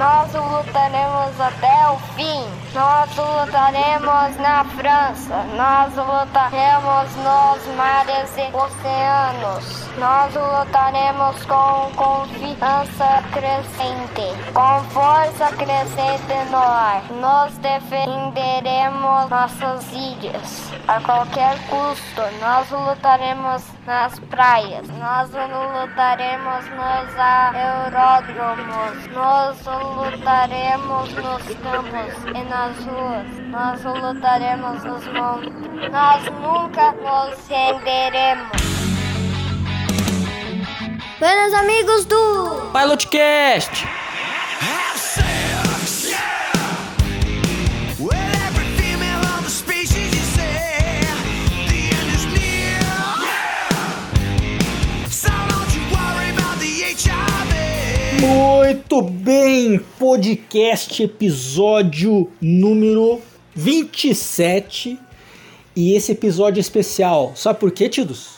nós 0.00 0.32
lutaremos 0.32 1.38
até 1.38 1.90
o 1.90 1.98
fim. 2.16 2.42
Nós 2.72 3.10
lutaremos 3.16 4.36
na 4.38 4.64
França, 4.64 5.44
nós 5.54 5.94
lutaremos 5.94 7.16
nos 7.16 7.76
mares 7.76 8.34
e 8.38 8.56
oceanos. 8.56 9.90
Nós 9.98 10.32
lutaremos 10.34 11.44
com 11.44 11.90
confiança 11.96 13.22
crescente, 13.30 14.52
com 14.54 14.84
força 14.90 15.48
crescente 15.56 16.50
no 16.50 16.56
ar. 16.56 17.02
Nós 17.20 17.58
defenderemos 17.58 19.28
nossas 19.28 19.92
ilhas 19.92 20.72
a 20.88 20.98
qualquer 21.00 21.58
custo. 21.68 22.22
Nós 22.40 22.70
lutaremos 22.70 23.64
nas 23.86 24.18
praias, 24.18 24.86
nós 24.88 25.30
lutaremos 25.30 26.64
nos 26.70 27.18
aeródromos, 27.18 29.06
nós 29.12 29.56
lutaremos 29.96 31.12
nos 31.14 31.42
campos 31.56 32.24
e 32.26 32.44
nas 32.44 32.76
ruas, 32.84 33.26
nós 33.48 33.82
lutaremos 33.84 34.84
nos 34.84 35.06
montes. 35.08 35.60
Nós 35.90 36.24
nunca 36.40 36.92
nos 36.92 37.48
renderemos. 37.48 38.50
Buenos 41.18 41.54
amigos 41.54 42.04
do 42.04 42.70
Pilotcast! 42.72 44.09
Muito 58.20 59.00
bem, 59.00 59.78
podcast 59.98 61.02
episódio 61.02 62.30
número 62.38 63.18
27. 63.54 64.98
E 65.74 65.94
esse 65.94 66.12
episódio 66.12 66.58
é 66.58 66.60
especial, 66.60 67.32
sabe 67.34 67.58
por 67.58 67.70
quê, 67.70 67.88
Tidos? 67.88 68.32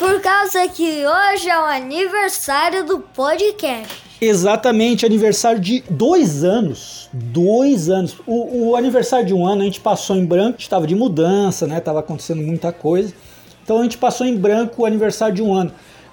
Por 0.00 0.20
causa 0.20 0.66
que 0.66 1.06
hoje 1.06 1.48
é 1.48 1.56
o 1.56 1.64
aniversário 1.64 2.84
do 2.84 2.98
podcast. 2.98 4.02
Exatamente, 4.20 5.06
aniversário 5.06 5.60
de 5.60 5.84
dois 5.88 6.42
anos. 6.42 7.08
Dois 7.12 7.88
anos. 7.88 8.16
O, 8.26 8.70
o 8.70 8.76
aniversário 8.76 9.26
de 9.26 9.32
um 9.32 9.46
ano 9.46 9.62
a 9.62 9.64
gente 9.64 9.80
passou 9.80 10.16
em 10.16 10.26
branco, 10.26 10.58
estava 10.58 10.88
de 10.88 10.96
mudança, 10.96 11.68
né? 11.68 11.78
Tava 11.78 12.00
acontecendo 12.00 12.42
muita 12.42 12.72
coisa. 12.72 13.14
Então 13.62 13.78
a 13.78 13.82
gente 13.84 13.96
passou 13.96 14.26
em 14.26 14.36
branco 14.36 14.82
o 14.82 14.86
aniversário 14.86 15.36
de 15.36 15.42
um 15.42 15.54
ano. 15.54 15.72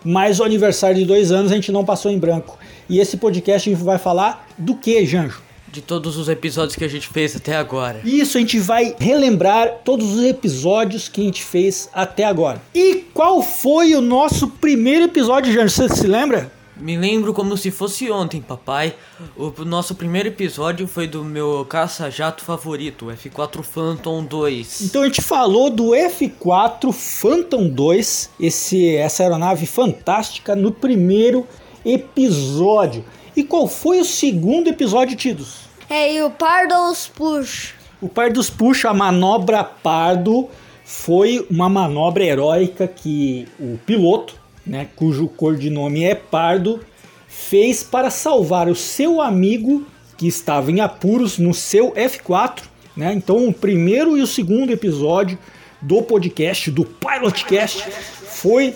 Mas 0.10 0.40
o 0.40 0.44
aniversário 0.46 0.96
de 0.96 1.04
dois 1.04 1.34
anos 1.34 1.52
a 1.52 1.56
gente 1.56 1.70
não 1.70 1.84
passou 1.84 2.10
em 2.10 2.18
branco. 2.18 2.58
E 2.88 2.98
esse 2.98 3.18
podcast 3.18 3.70
a 3.70 3.74
gente 3.74 3.84
vai 3.84 3.98
falar 3.98 4.48
do 4.58 4.74
que, 4.74 5.06
Janjo? 5.06 5.42
De 5.70 5.82
todos 5.82 6.16
os 6.16 6.30
episódios 6.30 6.78
que 6.78 6.86
a 6.86 6.88
gente 6.88 7.10
fez 7.10 7.36
até 7.36 7.58
agora. 7.58 8.00
Isso, 8.06 8.38
a 8.38 8.40
gente 8.40 8.58
vai 8.58 8.96
relembrar 8.98 9.82
todos 9.84 10.16
os 10.16 10.24
episódios 10.24 11.10
que 11.10 11.20
a 11.20 11.24
gente 11.26 11.44
fez 11.44 11.90
até 11.92 12.24
agora. 12.24 12.62
E 12.74 13.04
qual 13.14 13.42
foi 13.42 13.96
o 13.96 14.02
nosso 14.02 14.48
primeiro 14.48 15.04
episódio, 15.04 15.52
Janjo? 15.52 15.76
Você 15.76 15.90
se 15.90 16.08
lembra? 16.08 16.50
Me 16.80 16.96
lembro 16.96 17.34
como 17.34 17.58
se 17.58 17.72
fosse 17.72 18.12
ontem, 18.12 18.42
papai. 18.42 18.94
O 19.36 19.66
nosso 19.66 19.96
primeiro 19.96 20.30
episódio 20.30 20.88
foi 20.88 21.08
do 21.08 21.24
meu 21.24 21.66
caça-jato 21.66 22.44
favorito, 22.44 23.08
o 23.08 23.12
F4 23.12 23.64
Phantom 23.64 24.24
2. 24.24 24.82
Então 24.82 25.02
a 25.02 25.06
gente 25.06 25.22
falou 25.22 25.70
do 25.70 25.92
F4 25.92 26.94
Phantom 26.94 27.68
2, 27.68 28.30
esse, 28.40 28.96
essa 28.96 29.24
aeronave 29.24 29.66
fantástica, 29.66 30.56
no 30.56 30.72
primeiro 30.72 31.48
episódio. 31.84 33.04
E 33.36 33.44
qual 33.44 33.68
foi 33.68 34.00
o 34.00 34.06
segundo 34.06 34.68
episódio, 34.68 35.16
Tidos? 35.16 35.68
É, 35.90 36.14
e 36.14 36.22
o 36.22 36.30
Pardos 36.30 37.08
Push. 37.08 37.74
O 38.02 38.10
Pardos 38.10 38.50
Push, 38.50 38.86
a 38.86 38.94
manobra 38.94 39.64
Pardo, 39.64 40.48
foi 40.84 41.46
uma 41.50 41.68
manobra 41.68 42.24
heróica 42.24 42.88
que 42.88 43.48
o 43.60 43.78
piloto, 43.86 44.36
né, 44.68 44.88
cujo 44.96 45.28
codinome 45.28 46.04
é 46.04 46.14
Pardo, 46.14 46.82
fez 47.28 47.84
para 47.84 48.10
salvar 48.10 48.68
o 48.68 48.76
seu 48.76 49.22
amigo 49.22 49.86
que 50.18 50.28
estava 50.28 50.72
em 50.72 50.82
apuros 50.82 51.38
no 51.38 51.54
seu 51.54 51.92
F4. 51.92 52.64
Né? 52.96 53.14
Então, 53.14 53.48
o 53.48 53.54
primeiro 53.54 54.18
e 54.18 54.22
o 54.22 54.28
segundo 54.28 54.72
episódio 54.72 55.38
do 55.82 56.02
podcast, 56.02 56.72
do 56.72 56.84
Pilotcast, 56.84 57.84
foi 57.92 58.76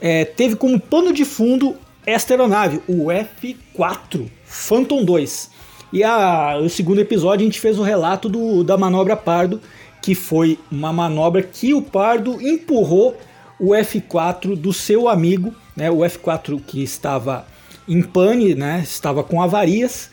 é, 0.00 0.24
teve 0.24 0.56
como 0.56 0.78
pano 0.78 1.12
de 1.12 1.24
fundo 1.24 1.76
esta 2.04 2.34
aeronave, 2.34 2.82
o 2.86 3.06
F4 3.06 4.28
Phantom 4.44 5.04
2. 5.04 5.50
E 5.92 6.04
a, 6.04 6.58
o 6.58 6.68
segundo 6.68 7.00
episódio 7.00 7.42
a 7.42 7.44
gente 7.44 7.60
fez 7.60 7.78
o 7.78 7.82
relato 7.82 8.28
do, 8.28 8.62
da 8.62 8.76
manobra 8.76 9.16
Pardo, 9.16 9.60
que 10.02 10.14
foi 10.14 10.58
uma 10.70 10.92
manobra 10.92 11.42
que 11.42 11.72
o 11.72 11.80
Pardo 11.80 12.38
empurrou 12.42 13.16
o 13.64 13.68
F4 13.70 14.54
do 14.56 14.72
seu 14.72 15.08
amigo, 15.08 15.54
né, 15.76 15.90
o 15.90 15.98
F4 15.98 16.60
que 16.64 16.82
estava 16.82 17.46
em 17.88 18.02
pane, 18.02 18.54
né, 18.54 18.80
estava 18.84 19.24
com 19.24 19.42
avarias, 19.42 20.10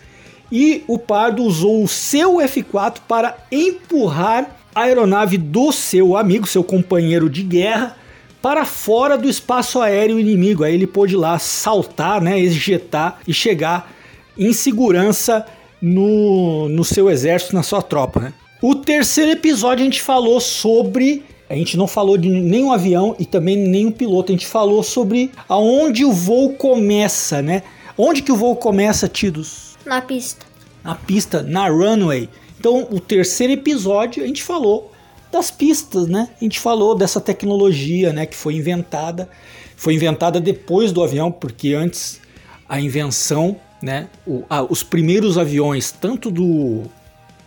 e 0.51 0.83
o 0.87 0.97
Pardo 0.97 1.43
usou 1.43 1.83
o 1.83 1.87
seu 1.87 2.35
F4 2.35 2.97
para 3.07 3.37
empurrar 3.51 4.57
a 4.73 4.81
aeronave 4.83 5.37
do 5.37 5.71
seu 5.71 6.17
amigo, 6.17 6.47
seu 6.47 6.63
companheiro 6.63 7.29
de 7.29 7.43
guerra, 7.43 7.97
para 8.41 8.65
fora 8.65 9.17
do 9.17 9.29
espaço 9.29 9.79
aéreo 9.79 10.19
inimigo. 10.19 10.63
Aí 10.63 10.73
ele 10.73 10.87
pôde 10.87 11.15
lá 11.15 11.37
saltar, 11.37 12.21
né, 12.21 12.39
ejetar 12.39 13.19
e 13.27 13.33
chegar 13.33 13.91
em 14.37 14.51
segurança 14.51 15.45
no, 15.81 16.67
no 16.69 16.83
seu 16.83 17.09
exército, 17.09 17.55
na 17.55 17.63
sua 17.63 17.81
tropa. 17.81 18.19
Né? 18.19 18.33
O 18.61 18.75
terceiro 18.75 19.31
episódio 19.31 19.81
a 19.81 19.85
gente 19.85 20.01
falou 20.01 20.39
sobre. 20.39 21.23
A 21.51 21.55
gente 21.55 21.75
não 21.75 21.85
falou 21.85 22.17
de 22.17 22.29
nenhum 22.29 22.71
avião 22.71 23.13
e 23.19 23.25
também 23.25 23.57
nenhum 23.57 23.91
piloto. 23.91 24.31
A 24.31 24.35
gente 24.35 24.47
falou 24.47 24.81
sobre 24.81 25.31
aonde 25.49 26.05
o 26.05 26.13
voo 26.13 26.53
começa, 26.53 27.41
né? 27.41 27.61
Onde 27.97 28.21
que 28.21 28.31
o 28.31 28.37
voo 28.37 28.55
começa, 28.55 29.09
Tidos? 29.09 29.77
Na 29.85 30.01
pista. 30.01 30.45
Na 30.81 30.95
pista, 30.95 31.43
na 31.43 31.67
runway. 31.67 32.29
Então, 32.57 32.87
o 32.89 33.01
terceiro 33.01 33.51
episódio 33.51 34.23
a 34.23 34.27
gente 34.27 34.41
falou 34.41 34.93
das 35.29 35.51
pistas, 35.51 36.07
né? 36.07 36.29
A 36.39 36.41
gente 36.41 36.57
falou 36.57 36.95
dessa 36.95 37.19
tecnologia, 37.19 38.13
né, 38.13 38.25
que 38.25 38.35
foi 38.35 38.55
inventada, 38.55 39.29
foi 39.75 39.93
inventada 39.93 40.39
depois 40.39 40.93
do 40.93 41.03
avião, 41.03 41.29
porque 41.29 41.73
antes 41.73 42.21
a 42.67 42.79
invenção, 42.79 43.57
né, 43.81 44.07
o, 44.25 44.45
ah, 44.49 44.63
os 44.63 44.83
primeiros 44.83 45.37
aviões, 45.37 45.91
tanto 45.91 46.31
do 46.31 46.83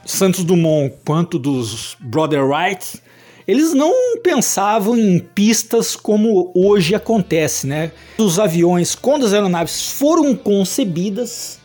Santos 0.05 0.45
Dumont 0.45 0.95
quanto 1.07 1.39
dos 1.39 1.97
Brother 2.01 2.45
Wright, 2.45 3.03
eles 3.47 3.75
não 3.75 3.93
pensavam 4.23 4.97
em 4.97 5.19
pistas 5.19 5.95
como 5.95 6.51
hoje 6.55 6.95
acontece, 6.95 7.67
né? 7.67 7.93
Os 8.19 8.39
aviões, 8.39 8.95
quando 8.95 9.27
as 9.27 9.33
aeronaves 9.33 9.91
foram 9.91 10.35
concebidas, 10.35 11.59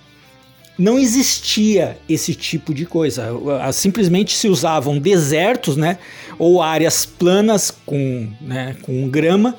não 0.78 0.98
existia 0.98 1.98
esse 2.08 2.34
tipo 2.34 2.74
de 2.74 2.86
coisa. 2.86 3.28
Simplesmente 3.74 4.34
se 4.34 4.48
usavam 4.48 4.98
desertos, 4.98 5.76
né? 5.76 6.00
Ou 6.38 6.62
áreas 6.62 7.06
planas 7.06 7.72
com, 7.86 8.30
né, 8.40 8.78
com 8.82 9.10
grama. 9.10 9.56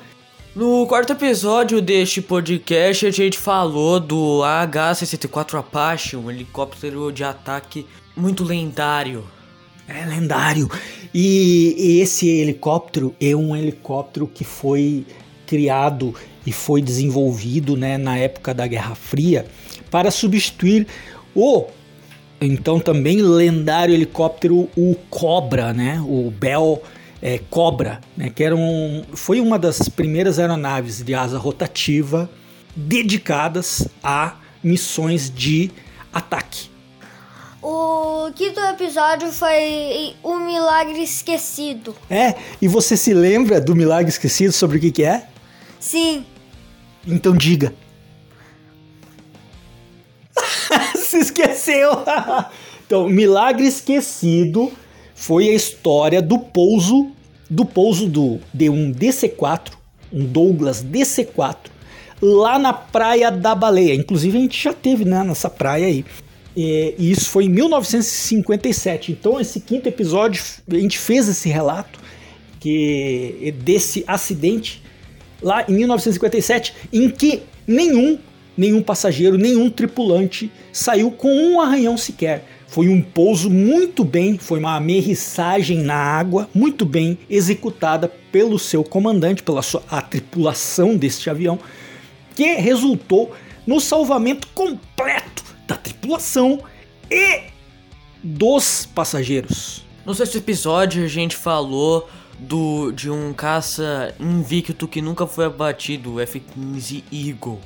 No 0.55 0.85
quarto 0.85 1.13
episódio 1.13 1.81
deste 1.81 2.21
podcast, 2.21 3.05
a 3.05 3.11
gente 3.11 3.37
falou 3.37 3.99
do 3.99 4.43
AH-64 4.43 5.57
Apache, 5.57 6.17
um 6.17 6.29
helicóptero 6.29 7.09
de 7.11 7.23
ataque 7.23 7.85
muito 8.17 8.43
lendário. 8.43 9.23
É 9.87 10.05
lendário. 10.05 10.69
E 11.13 11.99
esse 12.01 12.27
helicóptero 12.27 13.13
é 13.19 13.35
um 13.35 13.55
helicóptero 13.55 14.27
que 14.27 14.43
foi 14.43 15.05
criado 15.45 16.15
e 16.45 16.51
foi 16.51 16.81
desenvolvido 16.81 17.75
né, 17.75 17.97
na 17.97 18.17
época 18.17 18.53
da 18.53 18.65
Guerra 18.65 18.95
Fria 18.95 19.45
para 19.89 20.09
substituir 20.09 20.87
o 21.35 21.65
então 22.39 22.79
também 22.79 23.21
lendário 23.21 23.93
helicóptero 23.93 24.67
o 24.75 24.95
Cobra, 25.09 25.73
né, 25.73 26.01
o 26.03 26.31
Bell 26.31 26.81
é, 27.21 27.37
Cobra, 27.37 27.99
né, 28.17 28.31
que 28.33 28.43
era 28.43 28.55
um, 28.55 29.03
foi 29.13 29.39
uma 29.39 29.59
das 29.59 29.87
primeiras 29.89 30.39
aeronaves 30.39 31.03
de 31.03 31.13
asa 31.13 31.37
rotativa 31.37 32.29
dedicadas 32.75 33.87
a 34.01 34.37
missões 34.63 35.29
de 35.29 35.69
ataque. 36.11 36.70
O 37.61 38.31
quinto 38.33 38.59
episódio 38.59 39.31
foi 39.31 40.15
O 40.23 40.35
Milagre 40.39 41.03
Esquecido. 41.03 41.95
É, 42.09 42.35
e 42.59 42.67
você 42.67 42.97
se 42.97 43.13
lembra 43.13 43.61
do 43.61 43.75
Milagre 43.75 44.09
Esquecido 44.09 44.51
sobre 44.51 44.77
o 44.77 44.81
que, 44.81 44.91
que 44.91 45.03
é? 45.03 45.27
Sim. 45.79 46.25
Então 47.05 47.37
diga. 47.37 47.73
se 50.95 51.19
esqueceu! 51.19 51.91
então, 52.85 53.07
Milagre 53.07 53.67
Esquecido 53.67 54.71
foi 55.13 55.49
a 55.49 55.53
história 55.53 56.21
do 56.21 56.39
pouso 56.39 57.11
do 57.47 57.65
pouso 57.65 58.07
do 58.07 58.39
de 58.53 58.69
um 58.69 58.93
DC4, 58.93 59.73
um 60.11 60.25
Douglas 60.25 60.81
DC4, 60.81 61.57
lá 62.21 62.57
na 62.57 62.71
Praia 62.71 63.29
da 63.29 63.53
Baleia. 63.53 63.93
Inclusive 63.93 64.37
a 64.37 64.41
gente 64.41 64.63
já 64.63 64.73
teve 64.73 65.03
né, 65.03 65.21
nessa 65.21 65.49
praia 65.49 65.85
aí. 65.85 66.05
E 66.55 66.95
isso 66.99 67.29
foi 67.29 67.45
em 67.45 67.49
1957. 67.49 69.11
Então, 69.11 69.39
esse 69.39 69.59
quinto 69.59 69.87
episódio, 69.87 70.43
a 70.69 70.75
gente 70.75 70.97
fez 70.97 71.27
esse 71.27 71.49
relato 71.49 71.99
que 72.59 73.53
desse 73.63 74.03
acidente 74.05 74.83
lá 75.41 75.65
em 75.67 75.73
1957, 75.73 76.73
em 76.93 77.09
que 77.09 77.41
nenhum, 77.65 78.19
nenhum 78.55 78.81
passageiro, 78.81 79.37
nenhum 79.37 79.69
tripulante 79.69 80.51
saiu 80.71 81.09
com 81.09 81.33
um 81.33 81.59
arranhão 81.59 81.97
sequer. 81.97 82.45
Foi 82.67 82.87
um 82.87 83.01
pouso 83.01 83.49
muito 83.49 84.03
bem, 84.03 84.37
foi 84.37 84.59
uma 84.59 84.75
amerrissagem 84.75 85.79
na 85.79 85.95
água 85.95 86.47
muito 86.53 86.85
bem 86.85 87.17
executada 87.29 88.07
pelo 88.31 88.57
seu 88.59 88.83
comandante, 88.83 89.43
pela 89.43 89.61
sua 89.61 89.83
a 89.89 90.01
tripulação 90.01 90.95
deste 90.95 91.29
avião, 91.29 91.59
que 92.35 92.55
resultou 92.55 93.33
no 93.65 93.79
salvamento 93.81 94.47
completo 94.53 95.50
da 95.71 95.77
tripulação 95.77 96.59
e 97.09 97.43
dos 98.21 98.85
passageiros. 98.93 99.85
No 100.05 100.13
sexto 100.13 100.37
episódio 100.37 101.05
a 101.05 101.07
gente 101.07 101.35
falou 101.35 102.09
do 102.37 102.91
de 102.91 103.09
um 103.09 103.31
caça 103.33 104.13
invicto 104.19 104.87
que 104.87 105.01
nunca 105.01 105.25
foi 105.25 105.45
abatido, 105.45 106.15
o 106.15 106.19
F-15 106.19 107.03
Eagle. 107.11 107.59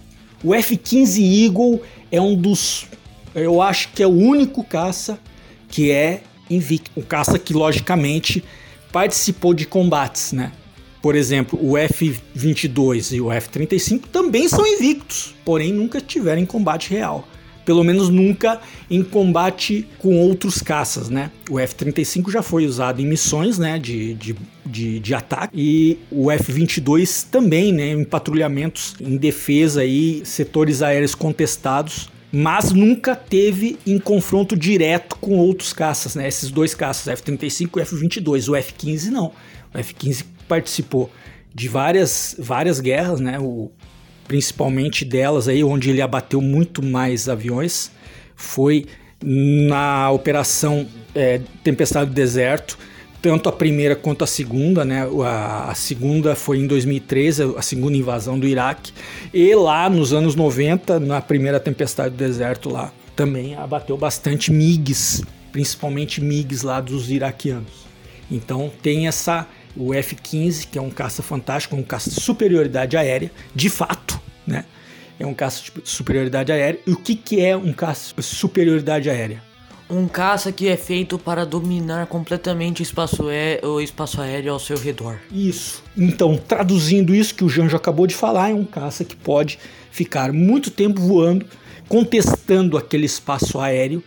O 0.44 0.54
F-15 0.54 1.46
Eagle 1.46 1.82
é 2.12 2.22
um 2.22 2.36
dos 2.36 2.86
eu 3.34 3.62
acho 3.62 3.90
que 3.92 4.04
é 4.04 4.08
o 4.08 4.12
único 4.12 4.64
caça 4.64 5.20
que 5.68 5.92
é 5.92 6.22
invicto. 6.50 6.92
Um 6.96 7.02
caça 7.02 7.40
que, 7.40 7.54
logicamente, 7.54 8.44
participou 8.92 9.54
de 9.54 9.66
combates, 9.66 10.32
né? 10.32 10.52
Por 11.02 11.16
exemplo, 11.16 11.60
o 11.62 11.78
F-22 11.78 13.14
e 13.14 13.20
o 13.20 13.32
F-35 13.32 14.04
também 14.12 14.48
são 14.48 14.66
invictos, 14.66 15.36
porém 15.44 15.74
nunca 15.74 16.00
tiveram 16.00 16.42
em 16.42 16.46
combate 16.46 16.92
real. 16.92 17.28
Pelo 17.66 17.84
menos 17.84 18.10
nunca 18.10 18.62
em 18.90 19.04
combate 19.04 19.88
com 19.98 20.20
outros 20.20 20.62
caças, 20.62 21.10
né? 21.10 21.32
O 21.50 21.60
F-35 21.60 22.32
já 22.32 22.42
foi 22.42 22.66
usado 22.66 23.02
em 23.02 23.06
missões 23.06 23.58
né, 23.58 23.80
de, 23.80 24.14
de, 24.14 24.36
de, 24.66 25.00
de 25.00 25.14
ataque 25.14 25.54
e 25.56 26.00
o 26.12 26.32
F-22 26.32 27.28
também, 27.30 27.74
né? 27.74 27.90
Em 27.90 28.04
patrulhamentos 28.04 28.96
em 29.02 29.18
defesa 29.18 29.84
e 29.84 30.24
setores 30.24 30.82
aéreos 30.82 31.16
contestados 31.16 32.10
mas 32.38 32.74
nunca 32.74 33.16
teve 33.16 33.80
em 33.88 33.98
confronto 33.98 34.58
direto 34.58 35.16
com 35.22 35.38
outros 35.38 35.72
caças, 35.72 36.16
né? 36.16 36.28
Esses 36.28 36.52
dois 36.52 36.74
caças, 36.74 37.08
F-35 37.08 37.78
e 37.78 37.82
F-22. 37.82 38.50
O 38.50 38.56
F-15 38.58 39.06
não. 39.06 39.32
O 39.74 39.78
F-15 39.78 40.26
participou 40.46 41.10
de 41.54 41.70
várias, 41.70 42.36
várias 42.38 42.82
guerras, 42.82 43.22
né? 43.22 43.40
O, 43.40 43.72
principalmente 44.28 45.06
delas 45.06 45.48
aí, 45.48 45.64
onde 45.64 45.90
ele 45.90 46.02
abateu 46.02 46.42
muito 46.42 46.84
mais 46.84 47.30
aviões, 47.30 47.92
foi 48.36 48.86
na 49.24 50.12
operação 50.12 50.86
é, 51.14 51.42
Tempestade 51.64 52.10
do 52.10 52.14
Deserto, 52.14 52.78
tanto 53.22 53.50
a 53.50 53.52
primeira 53.52 53.96
quanto 53.96 54.24
a 54.24 54.28
segunda, 54.28 54.86
né? 54.86 55.08
A, 55.24 55.72
a, 55.72 55.76
segunda 55.76 56.36
foi 56.36 56.60
em 56.60 56.68
2013, 56.68 57.56
a 57.58 57.62
segunda 57.62 57.98
invasão 57.98 58.38
do 58.38 58.48
Iraque, 58.48 58.94
e 59.34 59.56
lá 59.56 59.90
nos 59.90 60.14
anos 60.14 60.36
90, 60.36 61.00
na 61.00 61.22
primeira 61.22 61.60
tempestade 61.60 62.12
do 62.12 62.18
deserto 62.18 62.70
lá, 62.70 62.92
também 63.16 63.56
abateu 63.56 63.98
bastante 63.98 64.52
MiGs, 64.52 65.24
principalmente 65.52 66.22
MiGs 66.22 66.62
lá 66.62 66.80
dos 66.80 67.10
iraquianos. 67.10 67.86
Então 68.30 68.72
tem 68.84 69.08
essa 69.08 69.48
o 69.76 69.94
F-15, 69.94 70.68
que 70.72 70.78
é 70.78 70.82
um 70.82 70.90
caça 70.90 71.22
fantástico, 71.22 71.76
um 71.76 71.84
caça 71.84 72.10
de 72.10 72.20
superioridade 72.22 72.96
aérea, 72.96 73.32
de 73.54 73.70
fato, 73.70 74.20
né? 74.46 74.66
É 75.20 75.26
um 75.26 75.34
caça 75.34 75.64
de 75.64 75.90
superioridade 75.90 76.52
aérea. 76.52 76.80
E 76.86 76.92
o 76.92 76.98
que, 76.98 77.16
que 77.16 77.42
é 77.42 77.56
um 77.56 77.72
caça 77.72 78.14
de 78.16 78.24
superioridade 78.24 79.10
aérea? 79.10 79.42
Um 79.90 80.08
caça 80.08 80.52
que 80.52 80.68
é 80.68 80.76
feito 80.76 81.18
para 81.18 81.46
dominar 81.46 82.08
completamente 82.08 82.82
o 82.82 82.84
espaço, 82.84 83.30
é, 83.30 83.60
o 83.64 83.80
espaço 83.80 84.20
aéreo 84.20 84.52
ao 84.52 84.60
seu 84.60 84.78
redor. 84.78 85.20
Isso. 85.32 85.84
Então, 85.96 86.36
traduzindo 86.38 87.14
isso 87.14 87.36
que 87.36 87.44
o 87.44 87.50
Janjo 87.50 87.78
acabou 87.78 88.08
de 88.08 88.16
falar, 88.16 88.50
é 88.50 88.54
um 88.54 88.66
caça 88.66 89.06
que 89.06 89.16
pode 89.16 89.60
ficar 89.92 90.34
muito 90.34 90.72
tempo 90.72 91.00
voando, 91.00 91.46
contestando 91.88 92.78
aquele 92.78 93.06
espaço 93.06 93.60
aéreo 93.60 94.04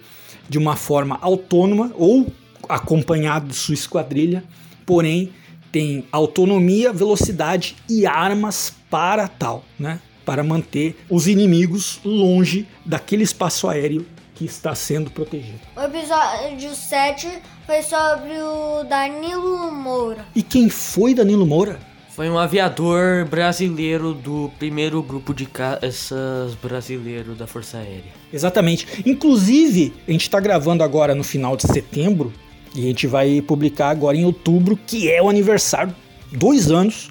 de 0.48 0.58
uma 0.58 0.74
forma 0.74 1.16
autônoma 1.22 1.92
ou 1.94 2.26
acompanhado 2.68 3.48
de 3.48 3.54
sua 3.54 3.74
esquadrilha, 3.74 4.42
porém 4.84 5.30
tem 5.70 6.04
autonomia, 6.10 6.92
velocidade 6.92 7.76
e 7.88 8.06
armas 8.06 8.72
para 8.90 9.28
tal, 9.28 9.64
né? 9.78 10.00
Para 10.24 10.42
manter 10.42 10.96
os 11.08 11.26
inimigos 11.26 12.00
longe 12.04 12.66
daquele 12.84 13.22
espaço 13.22 13.68
aéreo 13.68 14.06
que 14.34 14.44
está 14.44 14.74
sendo 14.74 15.10
protegido. 15.10 15.60
O 15.76 15.80
episódio 15.80 16.74
7 16.74 17.28
foi 17.66 17.82
sobre 17.82 18.38
o 18.40 18.84
Danilo 18.84 19.72
Moura. 19.72 20.24
E 20.34 20.42
quem 20.42 20.68
foi 20.68 21.12
Danilo 21.12 21.44
Moura? 21.44 21.80
Foi 22.10 22.28
um 22.28 22.38
aviador 22.38 23.24
brasileiro 23.26 24.12
do 24.12 24.50
primeiro 24.58 25.02
grupo 25.02 25.32
de 25.32 25.46
caças 25.46 26.54
brasileiro 26.60 27.34
da 27.34 27.46
Força 27.46 27.78
Aérea. 27.78 28.12
Exatamente. 28.32 29.02
Inclusive, 29.06 29.94
a 30.06 30.10
gente 30.10 30.22
está 30.22 30.40
gravando 30.40 30.82
agora 30.82 31.14
no 31.14 31.22
final 31.22 31.56
de 31.56 31.62
setembro 31.62 32.32
e 32.74 32.80
a 32.80 32.86
gente 32.88 33.06
vai 33.06 33.40
publicar 33.40 33.90
agora 33.90 34.16
em 34.16 34.24
outubro, 34.24 34.78
que 34.86 35.10
é 35.10 35.22
o 35.22 35.28
aniversário, 35.28 35.94
dois 36.32 36.70
anos, 36.70 37.08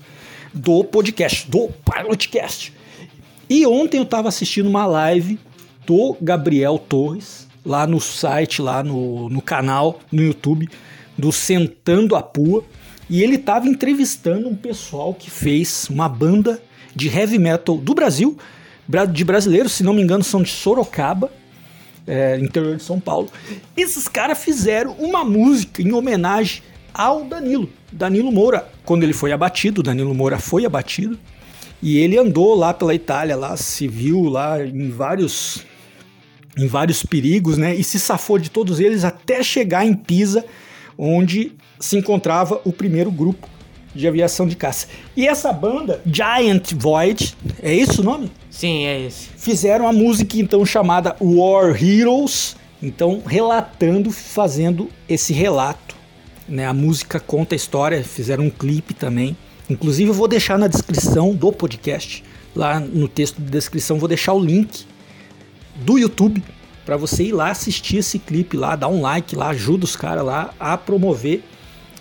do 0.53 0.83
podcast, 0.83 1.49
do 1.49 1.69
Pilotcast. 1.85 2.73
E 3.49 3.65
ontem 3.65 3.97
eu 3.97 4.03
estava 4.03 4.27
assistindo 4.27 4.67
uma 4.67 4.85
live 4.85 5.39
do 5.85 6.17
Gabriel 6.21 6.77
Torres, 6.77 7.47
lá 7.65 7.87
no 7.87 7.99
site, 7.99 8.61
lá 8.61 8.83
no, 8.83 9.29
no 9.29 9.41
canal, 9.41 9.99
no 10.11 10.21
YouTube, 10.21 10.69
do 11.17 11.31
Sentando 11.31 12.15
a 12.15 12.21
Pua. 12.21 12.63
E 13.09 13.23
ele 13.23 13.35
estava 13.35 13.67
entrevistando 13.67 14.49
um 14.49 14.55
pessoal 14.55 15.13
que 15.13 15.29
fez 15.29 15.87
uma 15.89 16.09
banda 16.09 16.61
de 16.95 17.07
heavy 17.07 17.39
metal 17.39 17.77
do 17.77 17.93
Brasil, 17.93 18.37
de 19.11 19.23
brasileiros, 19.23 19.73
se 19.73 19.83
não 19.83 19.93
me 19.93 20.01
engano, 20.01 20.23
são 20.23 20.41
de 20.41 20.49
Sorocaba, 20.49 21.31
é, 22.07 22.39
interior 22.39 22.77
de 22.77 22.83
São 22.83 22.99
Paulo. 22.99 23.29
Esses 23.75 24.07
caras 24.07 24.41
fizeram 24.41 24.93
uma 24.93 25.23
música 25.23 25.81
em 25.81 25.91
homenagem 25.91 26.63
ao 26.93 27.25
Danilo, 27.25 27.69
Danilo 27.91 28.31
Moura. 28.31 28.67
Quando 28.85 29.03
ele 29.03 29.13
foi 29.13 29.31
abatido, 29.31 29.83
Danilo 29.83 30.15
Moura 30.15 30.39
foi 30.39 30.65
abatido, 30.65 31.19
e 31.81 31.97
ele 31.97 32.17
andou 32.17 32.55
lá 32.55 32.73
pela 32.73 32.95
Itália, 32.95 33.35
lá 33.35 33.55
se 33.55 33.87
viu 33.87 34.23
lá 34.23 34.65
em 34.65 34.89
vários 34.89 35.63
em 36.57 36.65
vários 36.65 37.03
perigos, 37.03 37.55
né? 37.55 37.75
E 37.75 37.83
se 37.83 37.99
safou 37.99 38.39
de 38.39 38.49
todos 38.49 38.79
eles 38.79 39.03
até 39.03 39.43
chegar 39.43 39.85
em 39.85 39.93
Pisa, 39.93 40.43
onde 40.97 41.51
se 41.79 41.95
encontrava 41.95 42.59
o 42.65 42.73
primeiro 42.73 43.11
grupo 43.11 43.47
de 43.97 44.07
aviação 44.07 44.47
de 44.47 44.55
caça. 44.55 44.87
E 45.15 45.27
essa 45.27 45.51
banda, 45.51 46.01
Giant 46.05 46.73
Void, 46.73 47.35
é 47.61 47.75
esse 47.75 47.99
o 47.99 48.03
nome? 48.03 48.31
Sim, 48.49 48.85
é 48.85 49.01
esse. 49.01 49.29
Fizeram 49.35 49.87
a 49.87 49.93
música 49.93 50.37
então 50.37 50.65
chamada 50.65 51.15
War 51.19 51.75
Heroes, 51.81 52.55
então 52.81 53.21
relatando, 53.25 54.11
fazendo 54.11 54.89
esse 55.09 55.33
relato. 55.33 55.95
Né? 56.47 56.65
A 56.65 56.73
música 56.73 57.19
conta 57.19 57.55
a 57.55 57.57
história, 57.57 58.03
fizeram 58.03 58.45
um 58.45 58.49
clipe 58.49 58.93
também. 58.93 59.35
Inclusive 59.69 60.11
eu 60.11 60.13
vou 60.13 60.27
deixar 60.27 60.57
na 60.57 60.67
descrição 60.67 61.33
do 61.33 61.51
podcast, 61.51 62.23
lá 62.55 62.79
no 62.79 63.07
texto 63.07 63.41
de 63.41 63.49
descrição, 63.49 63.99
vou 63.99 64.07
deixar 64.07 64.33
o 64.33 64.39
link 64.39 64.85
do 65.75 65.97
YouTube 65.97 66.41
para 66.85 66.95
você 66.95 67.25
ir 67.25 67.31
lá 67.33 67.51
assistir 67.51 67.97
esse 67.97 68.17
clipe 68.17 68.55
lá, 68.55 68.75
dar 68.75 68.87
um 68.87 69.01
like 69.01 69.35
lá, 69.35 69.49
ajuda 69.49 69.83
os 69.83 69.95
caras 69.95 70.23
lá 70.23 70.53
a 70.57 70.77
promover 70.77 71.39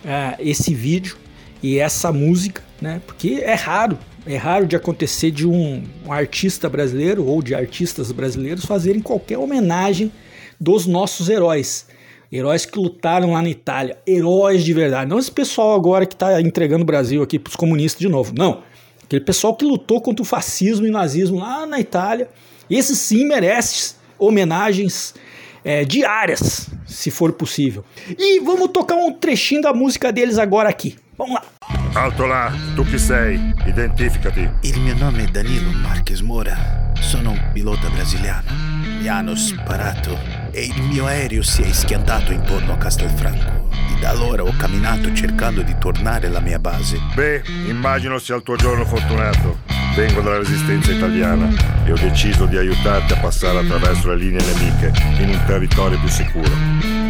uh, 0.04 0.36
esse 0.38 0.72
vídeo 0.72 1.16
e 1.62 1.78
essa 1.78 2.12
música, 2.12 2.62
né? 2.80 3.00
Porque 3.06 3.40
é 3.42 3.54
raro, 3.54 3.98
é 4.26 4.36
raro 4.36 4.66
de 4.66 4.76
acontecer 4.76 5.30
de 5.30 5.46
um, 5.46 5.82
um 6.04 6.12
artista 6.12 6.68
brasileiro 6.68 7.24
ou 7.24 7.42
de 7.42 7.54
artistas 7.54 8.12
brasileiros 8.12 8.64
fazerem 8.64 9.00
qualquer 9.00 9.38
homenagem 9.38 10.12
dos 10.60 10.86
nossos 10.86 11.28
heróis. 11.28 11.86
Heróis 12.32 12.66
que 12.66 12.78
lutaram 12.78 13.32
lá 13.32 13.42
na 13.42 13.48
Itália, 13.48 13.96
heróis 14.06 14.64
de 14.64 14.72
verdade. 14.72 15.08
Não 15.08 15.18
esse 15.18 15.30
pessoal 15.30 15.74
agora 15.74 16.04
que 16.04 16.14
está 16.14 16.40
entregando 16.40 16.82
o 16.82 16.86
Brasil 16.86 17.22
aqui 17.22 17.38
para 17.38 17.50
os 17.50 17.56
comunistas 17.56 18.00
de 18.00 18.08
novo. 18.08 18.32
Não. 18.36 18.62
Aquele 19.02 19.24
pessoal 19.24 19.54
que 19.54 19.64
lutou 19.64 20.00
contra 20.00 20.22
o 20.22 20.26
fascismo 20.26 20.86
e 20.86 20.90
nazismo 20.90 21.38
lá 21.38 21.64
na 21.64 21.78
Itália 21.78 22.28
esse 22.68 22.96
sim 22.96 23.26
merece 23.26 23.94
homenagens 24.18 25.14
é, 25.66 25.84
diárias, 25.84 26.68
se 26.86 27.10
for 27.10 27.32
possível. 27.32 27.84
E 28.16 28.38
vamos 28.38 28.68
tocar 28.68 28.94
um 28.94 29.12
trechinho 29.12 29.60
da 29.60 29.74
música 29.74 30.12
deles 30.12 30.38
agora 30.38 30.68
aqui. 30.68 30.96
Vamos 31.18 31.34
lá. 31.34 31.42
Alto 31.92 32.24
lá, 32.24 32.52
tu 32.76 32.84
que 32.84 32.98
sei, 32.98 33.40
identificati. 33.66 34.48
Il 34.62 34.78
mio 34.78 34.94
nome 34.94 35.24
è 35.24 35.26
Danilo 35.26 35.72
Marques 35.72 36.20
Moura. 36.20 36.92
Sono 37.00 37.32
un 37.32 37.50
pilota 37.52 37.88
brasiliano. 37.88 38.48
Mi 39.00 39.08
hanno 39.08 39.34
sparato 39.34 40.16
e 40.56 40.64
il 40.64 40.82
mio 40.84 41.04
aereo 41.04 41.42
si 41.42 41.60
è 41.60 41.70
schiantato 41.70 42.32
intorno 42.32 42.72
a 42.72 42.78
Castelfranco. 42.78 43.68
E 43.94 44.00
da 44.00 44.08
allora 44.08 44.42
ho 44.42 44.54
camminato 44.56 45.12
cercando 45.12 45.60
di 45.60 45.76
tornare 45.78 46.28
alla 46.28 46.40
mia 46.40 46.58
base. 46.58 46.98
Beh, 47.14 47.42
immagino 47.68 48.18
sia 48.18 48.36
il 48.36 48.42
tuo 48.42 48.56
giorno 48.56 48.86
fortunato. 48.86 49.58
Vengo 49.94 50.22
dalla 50.22 50.38
resistenza 50.38 50.92
italiana 50.92 51.48
e 51.84 51.92
ho 51.92 51.96
deciso 51.96 52.46
di 52.46 52.56
aiutarti 52.56 53.12
a 53.12 53.18
passare 53.18 53.58
attraverso 53.58 54.08
le 54.08 54.16
linee 54.16 54.44
nemiche 54.44 54.92
in 55.20 55.28
un 55.28 55.42
territorio 55.46 55.98
più 55.98 56.08
sicuro. 56.08 57.05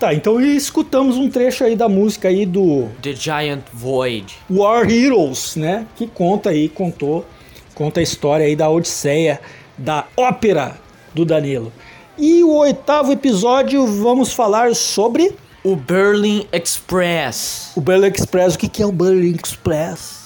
Volta. 0.00 0.14
Então 0.14 0.40
escutamos 0.40 1.16
um 1.16 1.28
trecho 1.28 1.64
aí 1.64 1.76
da 1.76 1.88
música 1.88 2.28
aí 2.28 2.46
do 2.46 2.88
The 3.02 3.12
Giant 3.12 3.62
Void. 3.72 4.34
War 4.48 4.90
Heroes, 4.90 5.56
né? 5.56 5.86
Que 5.96 6.06
conta 6.06 6.50
aí, 6.50 6.68
contou, 6.68 7.26
conta 7.74 8.00
a 8.00 8.02
história 8.02 8.46
aí 8.46 8.56
da 8.56 8.68
Odisseia, 8.70 9.40
da 9.76 10.06
ópera 10.16 10.76
do 11.14 11.24
Danilo. 11.24 11.70
E 12.16 12.42
o 12.42 12.54
oitavo 12.54 13.12
episódio 13.12 13.86
vamos 13.86 14.32
falar 14.32 14.74
sobre 14.74 15.34
O 15.62 15.76
Berlin 15.76 16.46
Express. 16.52 17.72
o 17.76 17.80
Berlin 17.80 18.12
Express. 18.14 18.54
O 18.54 18.58
que, 18.58 18.68
que 18.68 18.82
é 18.82 18.86
o 18.86 18.92
Berlin 18.92 19.36
Express? 19.42 20.20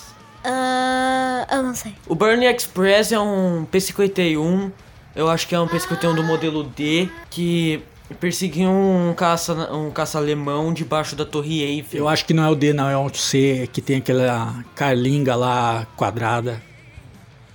Ah, 0.45 1.47
eu 1.51 1.63
não 1.63 1.75
sei. 1.75 1.95
O 2.07 2.15
Berlin 2.15 2.47
Express 2.47 3.13
é 3.13 3.19
um 3.19 3.65
P-51, 3.65 4.71
eu 5.17 5.29
acho 5.31 5.49
que 5.49 5.55
é 5.55 5.61
um 5.61 5.67
P-51 5.67 6.15
do 6.15 6.23
modelo 6.23 6.65
D, 6.65 7.09
que 7.31 7.83
perseguiu 8.21 8.69
um 8.69 9.15
caça, 9.15 9.73
um 9.73 9.91
caça 9.91 10.19
alemão 10.19 10.73
debaixo 10.73 11.17
da 11.17 11.25
Torre 11.25 11.63
Eiffel. 11.63 12.01
Eu 12.01 12.09
acho 12.09 12.25
que 12.25 12.35
não 12.35 12.45
é 12.45 12.49
o 12.49 12.55
D, 12.55 12.73
não, 12.73 12.89
é 12.89 12.97
o 12.97 13.09
C, 13.15 13.69
que 13.73 13.81
tem 13.81 13.97
aquela 13.97 14.65
carlinga 14.75 15.35
lá 15.35 15.87
quadrada. 15.97 16.63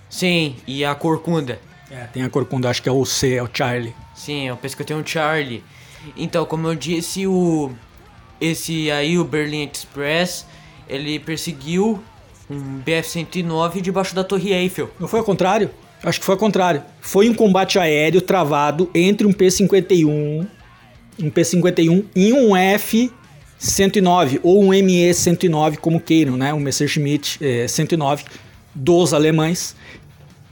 Sim, 0.10 0.56
e 0.66 0.84
a 0.84 0.96
Corcunda. 0.96 1.60
É, 1.92 2.06
tem 2.06 2.24
a 2.24 2.30
corcunda, 2.30 2.70
acho 2.70 2.84
que 2.84 2.90
é 2.90 2.92
o 2.92 3.04
C, 3.04 3.36
é 3.36 3.44
o 3.44 3.50
Charlie. 3.52 3.96
Sim, 4.14 4.48
é 4.48 4.54
o 4.54 4.58
P-51 4.58 5.08
Charlie. 5.08 5.64
Então, 6.16 6.46
como 6.46 6.68
eu 6.68 6.76
disse, 6.76 7.26
o 7.26 7.72
esse 8.40 8.90
aí, 8.92 9.18
o 9.18 9.26
Berlin 9.26 9.70
Express, 9.72 10.46
ele 10.88 11.20
perseguiu 11.20 12.02
um 12.50 12.82
BF-109 12.82 13.82
debaixo 13.82 14.16
da 14.16 14.24
Torre 14.24 14.54
Eiffel. 14.54 14.90
Não 15.00 15.08
foi 15.08 15.20
ao 15.20 15.26
contrário? 15.26 15.70
Acho 16.04 16.20
que 16.20 16.26
foi 16.26 16.34
ao 16.34 16.40
contrário. 16.40 16.82
Foi 17.02 17.30
um 17.30 17.34
combate 17.34 17.78
aéreo 17.78 18.22
travado 18.22 18.90
entre 18.96 19.28
um 19.28 19.34
P-51, 19.34 20.48
um 21.22 21.30
P-51 21.30 22.06
e 22.16 22.32
um 22.32 22.56
F-109 22.56 24.40
ou 24.42 24.64
um 24.64 24.70
ME-109, 24.70 25.78
como 25.78 26.00
queiram, 26.00 26.38
né? 26.38 26.54
Um 26.54 26.60
Messerschmitt 26.60 27.38
eh, 27.42 27.68
109 27.68 28.24
dos 28.74 29.14
alemães. 29.14 29.76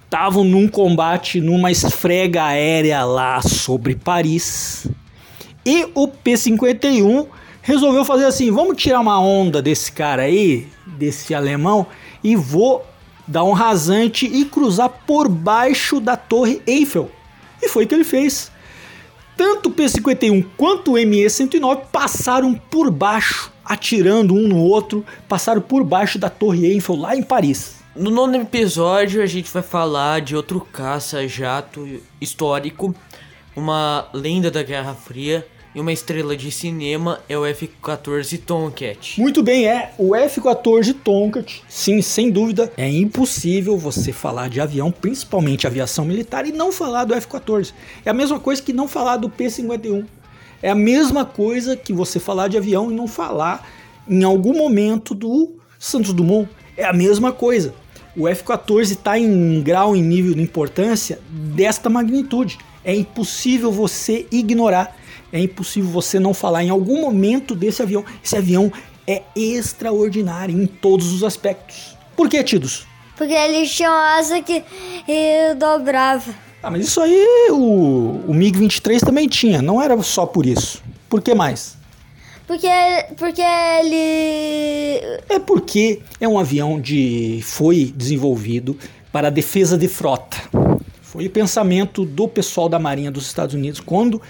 Estavam 0.03 0.43
num 0.43 0.67
combate 0.67 1.39
numa 1.39 1.71
esfrega 1.71 2.43
aérea 2.43 3.03
lá 3.03 3.41
sobre 3.41 3.95
Paris. 3.95 4.87
E 5.65 5.85
o 5.93 6.07
P-51 6.07 7.27
resolveu 7.61 8.03
fazer 8.03 8.25
assim: 8.25 8.51
vamos 8.51 8.81
tirar 8.81 8.99
uma 8.99 9.19
onda 9.19 9.61
desse 9.61 9.91
cara 9.91 10.23
aí, 10.23 10.67
desse 10.85 11.33
alemão, 11.33 11.87
e 12.23 12.35
vou 12.35 12.85
dar 13.27 13.43
um 13.43 13.51
rasante 13.51 14.25
e 14.25 14.45
cruzar 14.45 14.89
por 15.05 15.27
baixo 15.27 15.99
da 15.99 16.15
Torre 16.15 16.61
Eiffel. 16.65 17.11
E 17.61 17.67
foi 17.67 17.83
o 17.83 17.87
que 17.87 17.95
ele 17.95 18.03
fez. 18.03 18.51
Tanto 19.35 19.69
o 19.69 19.71
P-51 19.71 20.45
quanto 20.55 20.93
o 20.93 20.95
ME-109 20.95 21.81
passaram 21.91 22.53
por 22.53 22.89
baixo, 22.89 23.51
atirando 23.63 24.33
um 24.33 24.47
no 24.47 24.57
outro, 24.57 25.05
passaram 25.27 25.61
por 25.61 25.83
baixo 25.83 26.17
da 26.17 26.29
Torre 26.29 26.65
Eiffel 26.65 26.95
lá 26.95 27.15
em 27.15 27.21
Paris. 27.21 27.75
No 27.95 28.09
nono 28.09 28.35
episódio, 28.35 29.21
a 29.21 29.25
gente 29.25 29.51
vai 29.51 29.61
falar 29.61 30.21
de 30.21 30.35
outro 30.35 30.59
caça-jato 30.59 31.99
histórico, 32.21 32.95
uma 33.55 34.07
lenda 34.13 34.49
da 34.49 34.63
Guerra 34.63 34.93
Fria 34.93 35.45
e 35.75 35.79
uma 35.79 35.91
estrela 35.91 36.35
de 36.35 36.51
cinema 36.51 37.19
é 37.27 37.37
o 37.37 37.45
F-14 37.45 38.39
Tomcat. 38.45 39.19
Muito 39.19 39.43
bem, 39.43 39.67
é 39.67 39.93
o 39.97 40.15
F-14 40.15 40.95
Tomcat. 41.03 41.63
Sim, 41.67 42.01
sem 42.01 42.31
dúvida, 42.31 42.71
é 42.77 42.89
impossível 42.89 43.77
você 43.77 44.11
falar 44.11 44.49
de 44.49 44.59
avião, 44.59 44.91
principalmente 44.91 45.67
aviação 45.67 46.05
militar, 46.05 46.45
e 46.45 46.51
não 46.51 46.71
falar 46.71 47.05
do 47.05 47.13
F-14. 47.13 47.73
É 48.05 48.09
a 48.09 48.13
mesma 48.13 48.39
coisa 48.39 48.61
que 48.61 48.73
não 48.73 48.87
falar 48.87 49.17
do 49.17 49.29
P-51. 49.29 50.05
É 50.61 50.69
a 50.69 50.75
mesma 50.75 51.23
coisa 51.23 51.75
que 51.75 51.93
você 51.93 52.19
falar 52.19 52.47
de 52.47 52.57
avião 52.57 52.91
e 52.91 52.95
não 52.95 53.07
falar 53.07 53.67
em 54.09 54.23
algum 54.23 54.57
momento 54.57 55.13
do 55.13 55.55
Santos 55.77 56.13
Dumont. 56.13 56.49
É 56.75 56.85
a 56.85 56.93
mesma 56.93 57.31
coisa. 57.31 57.73
O 58.15 58.27
F-14 58.27 58.91
está 58.91 59.19
em 59.19 59.61
grau, 59.61 59.95
em 59.95 60.01
nível 60.01 60.33
de 60.33 60.41
importância 60.41 61.19
desta 61.29 61.87
magnitude. 61.87 62.57
É 62.83 62.95
impossível 62.95 63.71
você 63.71 64.25
ignorar. 64.31 64.95
É 65.37 65.43
impossível 65.43 65.89
você 65.89 66.19
não 66.19 66.33
falar 66.33 66.63
em 66.63 66.69
algum 66.69 67.01
momento 67.01 67.55
desse 67.55 67.81
avião. 67.81 68.03
Esse 68.23 68.35
avião 68.35 68.71
é 69.07 69.23
extraordinário 69.35 70.61
em 70.61 70.65
todos 70.65 71.11
os 71.13 71.23
aspectos. 71.23 71.97
Por 72.15 72.27
que, 72.29 72.43
Tidos? 72.43 72.85
Porque 73.15 73.33
eles 73.33 73.73
tinham 73.73 73.93
asa 73.93 74.41
que 74.41 74.63
dobrava. 75.57 76.33
Ah, 76.61 76.69
mas 76.69 76.85
isso 76.85 76.99
aí 76.99 77.49
o, 77.51 78.23
o 78.27 78.33
MiG-23 78.33 78.99
também 78.99 79.27
tinha, 79.27 79.61
não 79.61 79.81
era 79.81 80.01
só 80.03 80.25
por 80.25 80.45
isso. 80.45 80.83
Por 81.09 81.21
que 81.21 81.33
mais? 81.33 81.77
Porque, 82.45 82.67
porque 83.17 83.41
ele. 83.41 85.21
É 85.29 85.37
porque 85.37 86.01
é 86.19 86.27
um 86.27 86.39
avião 86.39 86.79
de 86.79 87.41
foi 87.43 87.93
desenvolvido 87.95 88.77
para 89.11 89.27
a 89.27 89.31
defesa 89.31 89.77
de 89.77 89.87
frota. 89.87 90.37
Foi 91.01 91.25
o 91.25 91.29
pensamento 91.29 92.05
do 92.05 92.27
pessoal 92.27 92.69
da 92.69 92.79
Marinha 92.79 93.11
dos 93.11 93.25
Estados 93.25 93.53
Unidos 93.53 93.79
quando 93.79 94.21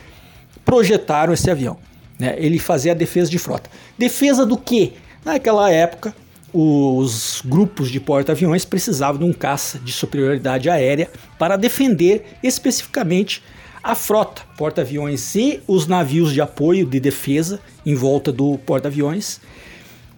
projetaram 0.67 1.33
esse 1.33 1.49
avião. 1.49 1.77
Né? 2.19 2.35
Ele 2.37 2.59
fazia 2.59 2.91
a 2.91 2.95
defesa 2.95 3.31
de 3.31 3.39
frota. 3.39 3.69
Defesa 3.97 4.45
do 4.45 4.57
quê? 4.57 4.91
Naquela 5.23 5.71
época, 5.71 6.13
os 6.53 7.41
grupos 7.45 7.89
de 7.89 8.01
porta-aviões 8.01 8.65
precisavam 8.65 9.19
de 9.19 9.25
um 9.25 9.31
caça 9.31 9.79
de 9.79 9.93
superioridade 9.93 10.69
aérea 10.69 11.09
para 11.39 11.55
defender 11.55 12.37
especificamente 12.43 13.41
a 13.81 13.95
frota, 13.95 14.41
porta-aviões 14.57 15.33
e 15.35 15.61
os 15.65 15.87
navios 15.87 16.33
de 16.33 16.41
apoio 16.41 16.85
de 16.85 16.99
defesa 16.99 17.61
em 17.85 17.95
volta 17.95 18.33
do 18.33 18.57
porta-aviões. 18.57 19.39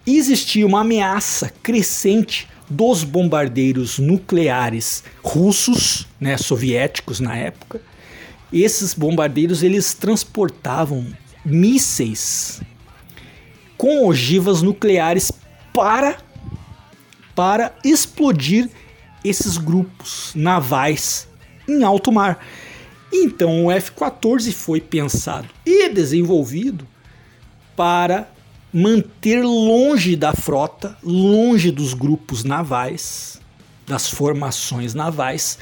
Existia 0.08 0.66
uma 0.66 0.82
ameaça 0.82 1.54
crescente 1.62 2.48
dos 2.68 3.04
bombardeiros 3.04 4.00
nucleares 4.00 5.04
russos, 5.24 6.08
né, 6.20 6.38
soviéticos 6.38 7.20
na 7.20 7.36
época. 7.36 7.82
Esses 8.52 8.94
bombardeiros 8.94 9.62
eles 9.64 9.94
transportavam 9.94 11.06
mísseis 11.46 12.62
com 13.78 14.08
ogivas 14.08 14.62
nucleares 14.62 15.32
para 15.74 16.18
para 17.36 17.74
explodir 17.86 18.70
esses 19.24 19.58
grupos 19.58 20.32
navais 20.36 21.28
em 21.68 21.84
alto 21.84 22.12
mar. 22.12 22.46
Então 23.14 23.66
o 23.66 23.72
F-14 23.72 24.52
foi 24.52 24.82
pensado 24.82 25.48
e 25.66 25.88
desenvolvido 25.90 26.86
para 27.76 28.30
manter 28.74 29.42
longe 29.42 30.16
da 30.16 30.34
frota, 30.34 30.98
longe 31.02 31.72
dos 31.72 31.94
grupos 31.94 32.44
navais, 32.44 33.40
das 33.88 34.10
formações 34.10 34.94
navais 34.94 35.58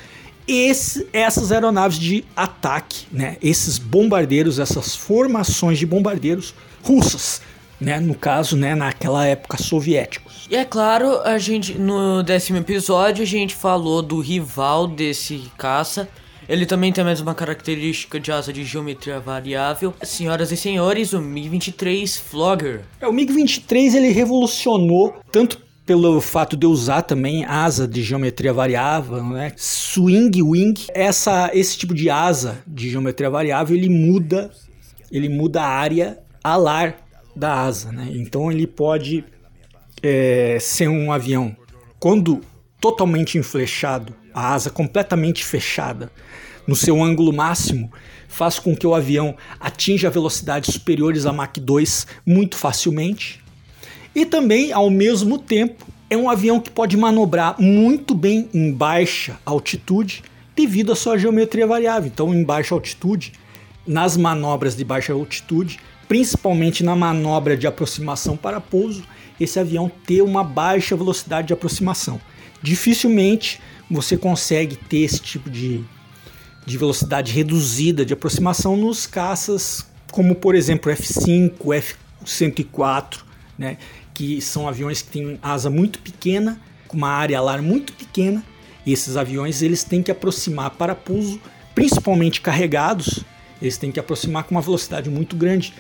esse- 0.48 1.08
essas 1.12 1.51
aeronaves 1.51 1.98
de 2.00 2.24
ataque, 2.36 3.06
né? 3.12 3.38
Esses 3.42 3.77
bombardeiros, 3.77 4.60
essas 4.60 4.96
formações 4.96 5.77
de 5.77 5.86
bombardeiros 5.86 6.54
russas, 6.84 7.42
né? 7.80 8.00
No 8.00 8.16
caso, 8.16 8.56
né? 8.56 8.74
Naquela 8.75 9.25
época 9.25 9.58
soviéticos. 9.58 10.48
E 10.50 10.56
é 10.56 10.63
claro, 10.63 11.20
a 11.24 11.38
gente 11.38 11.77
no 11.77 12.24
décimo 12.24 12.58
episódio 12.60 13.24
a 13.24 13.27
gente 13.27 13.54
falou 13.56 14.01
do 14.01 14.20
rival 14.20 14.88
desse 14.88 15.44
caça. 15.58 16.08
Ele 16.50 16.66
também 16.66 16.94
tem 16.94 17.01
a 17.01 17.06
mesma 17.08 17.36
característica 17.36 18.18
de 18.18 18.32
asa 18.32 18.54
de 18.54 18.63
geometria 18.63 19.20
variável. 19.20 19.94
Senhoras 20.01 20.50
e 20.50 20.56
senhores, 20.56 21.12
o 21.12 21.20
Mi-23 21.22 22.18
Flogger. 22.18 22.84
É, 23.01 23.08
o 23.08 23.12
MiG-23 23.12 23.96
ele 23.96 24.12
revolucionou 24.13 25.18
tanto 25.30 25.60
pelo 25.88 26.20
fato 26.20 26.58
de 26.58 26.67
usar 26.67 27.01
também 27.01 27.46
asa 27.46 27.88
de 27.88 28.03
geometria 28.03 28.51
variável, 28.51 29.24
né? 29.24 29.53
Swing 29.56 30.44
wing, 30.44 30.74
essa 30.94 31.50
esse 31.53 31.77
tipo 31.77 31.94
de 31.94 32.10
asa 32.10 32.62
de 32.67 32.89
geometria 32.89 33.29
variável, 33.29 33.75
ele 33.75 33.89
muda, 33.89 34.51
ele 35.10 35.29
muda 35.29 35.62
a 35.63 35.67
área 35.67 36.20
alar 36.44 36.98
da 37.34 37.53
asa, 37.62 37.89
né? 37.94 38.10
Então 38.12 38.51
ele 38.51 38.67
pode 38.67 39.24
é, 40.03 40.58
ser 40.60 40.89
um 40.89 41.10
avião 41.10 41.56
quando 41.98 42.41
totalmente 42.82 43.38
enflechado, 43.38 44.13
a 44.34 44.53
asa 44.53 44.70
completamente 44.70 45.44
fechada 45.44 46.12
no 46.67 46.75
seu 46.75 47.01
ângulo 47.01 47.32
máximo, 47.32 47.89
faz 48.27 48.60
com 48.60 48.75
que 48.75 48.86
o 48.86 48.94
avião 48.94 49.38
atinja 49.58 50.10
velocidades 50.10 50.74
superiores 50.74 51.25
a 51.25 51.32
Mach 51.32 51.58
2 51.58 52.06
muito 52.25 52.58
facilmente. 52.58 53.41
E 54.17 54.25
também, 54.25 54.74
ao 54.74 54.89
mesmo 54.89 55.38
tempo, 55.38 55.86
é 56.09 56.17
um 56.17 56.27
avião 56.27 56.59
que 56.59 56.71
pode 56.71 56.97
manobrar 56.97 57.55
muito 57.62 58.15
bem 58.15 58.50
em 58.51 58.74
baixa 58.74 59.39
altitude 59.45 60.24
devido 60.55 60.91
à 60.91 60.95
sua 60.95 61.19
geometria 61.19 61.67
variável. 61.67 62.07
Então, 62.12 62.33
em 62.33 62.43
baixa 62.43 62.74
altitude, 62.74 63.33
nas 63.86 64.17
manobras 64.17 64.75
de 64.75 64.83
baixa 64.83 65.13
altitude, 65.13 65.79
principalmente 66.07 66.83
na 66.83 66.95
manobra 66.95 67.55
de 67.55 67.67
aproximação 67.67 68.36
para 68.36 68.59
pouso, 68.59 69.03
esse 69.39 69.59
avião 69.59 69.88
ter 70.07 70.24
uma 70.24 70.43
baixa 70.43 70.95
velocidade 70.95 71.50
de 71.50 71.53
aproximação. 71.53 72.19
Dificilmente 72.59 73.62
você 73.88 74.17
consegue 74.17 74.77
ter 74.77 75.01
esse 75.01 75.19
tipo 75.19 75.47
de, 75.47 75.83
de 76.65 76.75
velocidade 76.75 77.31
reduzida 77.31 78.03
de 78.03 78.13
aproximação 78.13 78.75
nos 78.75 79.05
caças, 79.05 79.86
como 80.12 80.33
por 80.33 80.55
exemplo 80.55 80.91
o 80.91 80.95
F5, 80.95 81.53
o 81.63 81.71
F-104, 81.71 83.27
né, 83.59 83.77
que 84.17 84.41
são 84.41 84.67
aviões 84.67 85.03
que 85.03 85.09
têm 85.09 85.38
asa 85.43 85.69
muito 85.69 86.00
pequena, 86.00 86.59
com 86.88 86.97
uma 86.97 87.09
área 87.09 87.38
alar 87.38 87.62
muito 87.62 87.93
pequena. 87.93 88.43
E 88.83 88.91
esses 88.91 89.15
aviões 89.15 89.62
eles 89.62 89.83
têm 89.83 90.01
que 90.01 90.09
aproximar 90.09 90.71
para 90.71 90.95
pouso, 90.95 91.39
principalmente 91.75 92.41
carregados, 92.41 93.24
eles 93.62 93.77
têm 93.77 93.91
que 93.91 94.00
aproximar 94.00 94.45
com 94.45 94.55
uma 94.55 94.62
velocidade 94.62 95.07
muito 95.07 95.36
grande, 95.36 95.71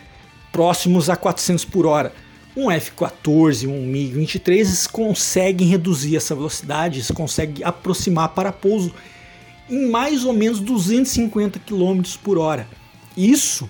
próximos 0.51 1.09
a 1.09 1.15
400 1.15 1.65
por 1.65 1.87
hora. 1.87 2.13
Um 2.55 2.69
F-14, 2.69 3.67
um 3.67 3.91
MiG-23, 3.91 4.51
eles 4.51 4.85
conseguem 4.85 5.67
reduzir 5.67 6.15
essa 6.15 6.35
velocidade, 6.35 6.97
eles 6.97 7.09
conseguem 7.09 7.65
aproximar 7.65 8.29
para 8.29 8.51
pouso 8.51 8.93
em 9.67 9.89
mais 9.89 10.23
ou 10.23 10.31
menos 10.33 10.59
250 10.59 11.57
km 11.57 12.03
por 12.23 12.37
hora. 12.37 12.67
Isso 13.17 13.67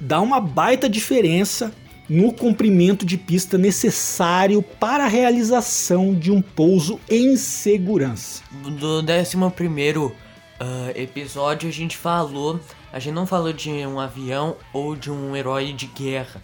dá 0.00 0.20
uma 0.20 0.40
baita 0.40 0.88
diferença 0.88 1.72
no 2.08 2.32
comprimento 2.32 3.04
de 3.04 3.18
pista 3.18 3.58
necessário 3.58 4.62
para 4.62 5.04
a 5.04 5.08
realização 5.08 6.14
de 6.14 6.32
um 6.32 6.40
pouso 6.40 6.98
em 7.08 7.36
segurança. 7.36 8.42
Do 8.50 9.00
11 9.00 9.36
primeiro 9.54 10.14
ah, 10.58 10.90
episódio 10.94 11.68
a 11.68 11.72
gente 11.72 11.96
falou, 11.96 12.58
a 12.92 12.98
gente 12.98 13.14
não 13.14 13.26
falou 13.26 13.52
de 13.52 13.70
um 13.70 14.00
avião 14.00 14.56
ou 14.72 14.96
de 14.96 15.10
um 15.10 15.36
herói 15.36 15.72
de 15.72 15.86
guerra. 15.86 16.42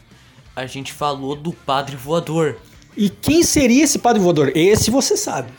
A 0.55 0.67
gente 0.67 0.93
falou 0.93 1.35
do 1.35 1.53
padre 1.53 1.97
voador. 1.97 2.57
E 2.97 3.11
quem 3.11 3.43
seria 3.43 3.83
esse 3.83 3.99
padre 3.99 4.23
voador? 4.23 4.53
Esse 4.55 4.91
você 4.91 5.17
sabe. 5.17 5.51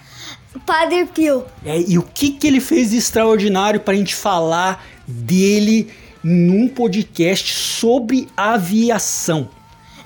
Padre 0.65 1.05
Pio. 1.05 1.43
É, 1.65 1.81
e 1.81 1.97
o 1.97 2.03
que, 2.03 2.29
que 2.29 2.47
ele 2.47 2.61
fez 2.61 2.91
de 2.91 2.97
extraordinário 2.97 3.81
para 3.81 3.93
a 3.93 3.97
gente 3.97 4.15
falar 4.15 4.85
dele 5.05 5.91
num 6.23 6.69
podcast 6.69 7.53
sobre 7.53 8.29
aviação? 8.37 9.49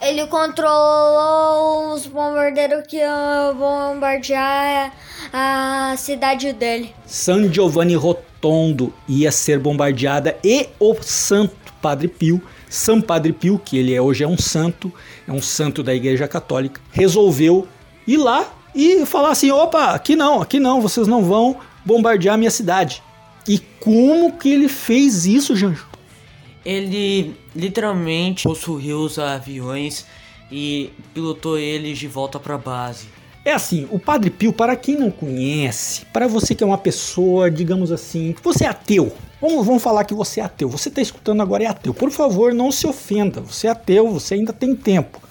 Ele 0.02 0.26
controlou 0.28 1.94
os 1.94 2.06
bombardeiros 2.06 2.86
que 2.88 2.98
iam 2.98 3.56
bombardear 3.56 4.94
a 5.34 5.96
cidade 5.98 6.54
dele. 6.54 6.94
San 7.06 7.52
Giovanni 7.52 7.96
Rotondo 7.96 8.94
ia 9.08 9.32
ser 9.32 9.60
bombardeada 9.60 10.38
e 10.44 10.70
o 10.80 10.96
Santo 11.02 11.74
Padre 11.82 12.08
Pio, 12.08 12.42
São 12.70 13.02
Padre 13.02 13.34
Pio, 13.34 13.60
que 13.60 13.78
ele 13.78 13.94
é, 13.94 14.02
hoje 14.02 14.24
é 14.24 14.28
um 14.28 14.38
santo, 14.38 14.92
é 15.28 15.32
um 15.32 15.42
santo 15.42 15.84
da 15.84 15.94
Igreja 15.94 16.28
Católica, 16.28 16.80
resolveu 16.92 17.68
ir 18.08 18.18
lá 18.18 18.48
e 18.74 19.06
falar 19.06 19.32
assim: 19.32 19.52
opa, 19.52 19.92
aqui 19.92 20.16
não, 20.16 20.42
aqui 20.42 20.60
não, 20.60 20.82
vocês 20.82 21.08
não 21.08 21.24
vão 21.24 21.58
bombardear 21.86 22.38
minha 22.38 22.52
cidade. 22.52 23.04
E 23.48 23.60
como 23.80 24.38
que 24.38 24.50
ele 24.50 24.70
fez 24.70 25.26
isso, 25.26 25.56
Janjo? 25.56 25.89
Ele 26.66 27.36
literalmente 27.56 28.44
possuiu 28.44 29.00
os 29.00 29.18
aviões 29.18 30.06
e 30.52 30.92
pilotou 31.14 31.58
eles 31.58 31.98
de 31.98 32.08
volta 32.08 32.40
pra 32.40 32.58
base. 32.58 33.08
É 33.46 33.54
assim, 33.54 33.88
o 33.90 33.98
Padre 33.98 34.30
Pio, 34.30 34.52
para 34.52 34.76
quem 34.76 34.98
não 34.98 35.10
conhece, 35.10 36.06
para 36.14 36.28
você 36.28 36.54
que 36.54 36.64
é 36.64 36.68
uma 36.68 36.78
pessoa, 36.78 37.50
digamos 37.50 37.92
assim, 37.92 38.36
você 38.44 38.66
é 38.66 38.68
ateu. 38.68 39.12
Vamos, 39.42 39.66
vamos 39.66 39.82
falar 39.82 40.04
que 40.04 40.14
você 40.14 40.42
é 40.42 40.44
ateu. 40.44 40.68
Você 40.70 40.90
está 40.90 41.02
escutando 41.02 41.42
agora 41.42 41.64
é 41.64 41.68
ateu. 41.68 41.94
Por 41.94 42.12
favor, 42.12 42.54
não 42.54 42.72
se 42.72 42.86
ofenda. 42.86 43.40
Você 43.40 43.68
é 43.68 43.70
ateu, 43.70 44.12
você 44.12 44.34
ainda 44.34 44.52
tem 44.52 44.76
tempo. 44.76 45.22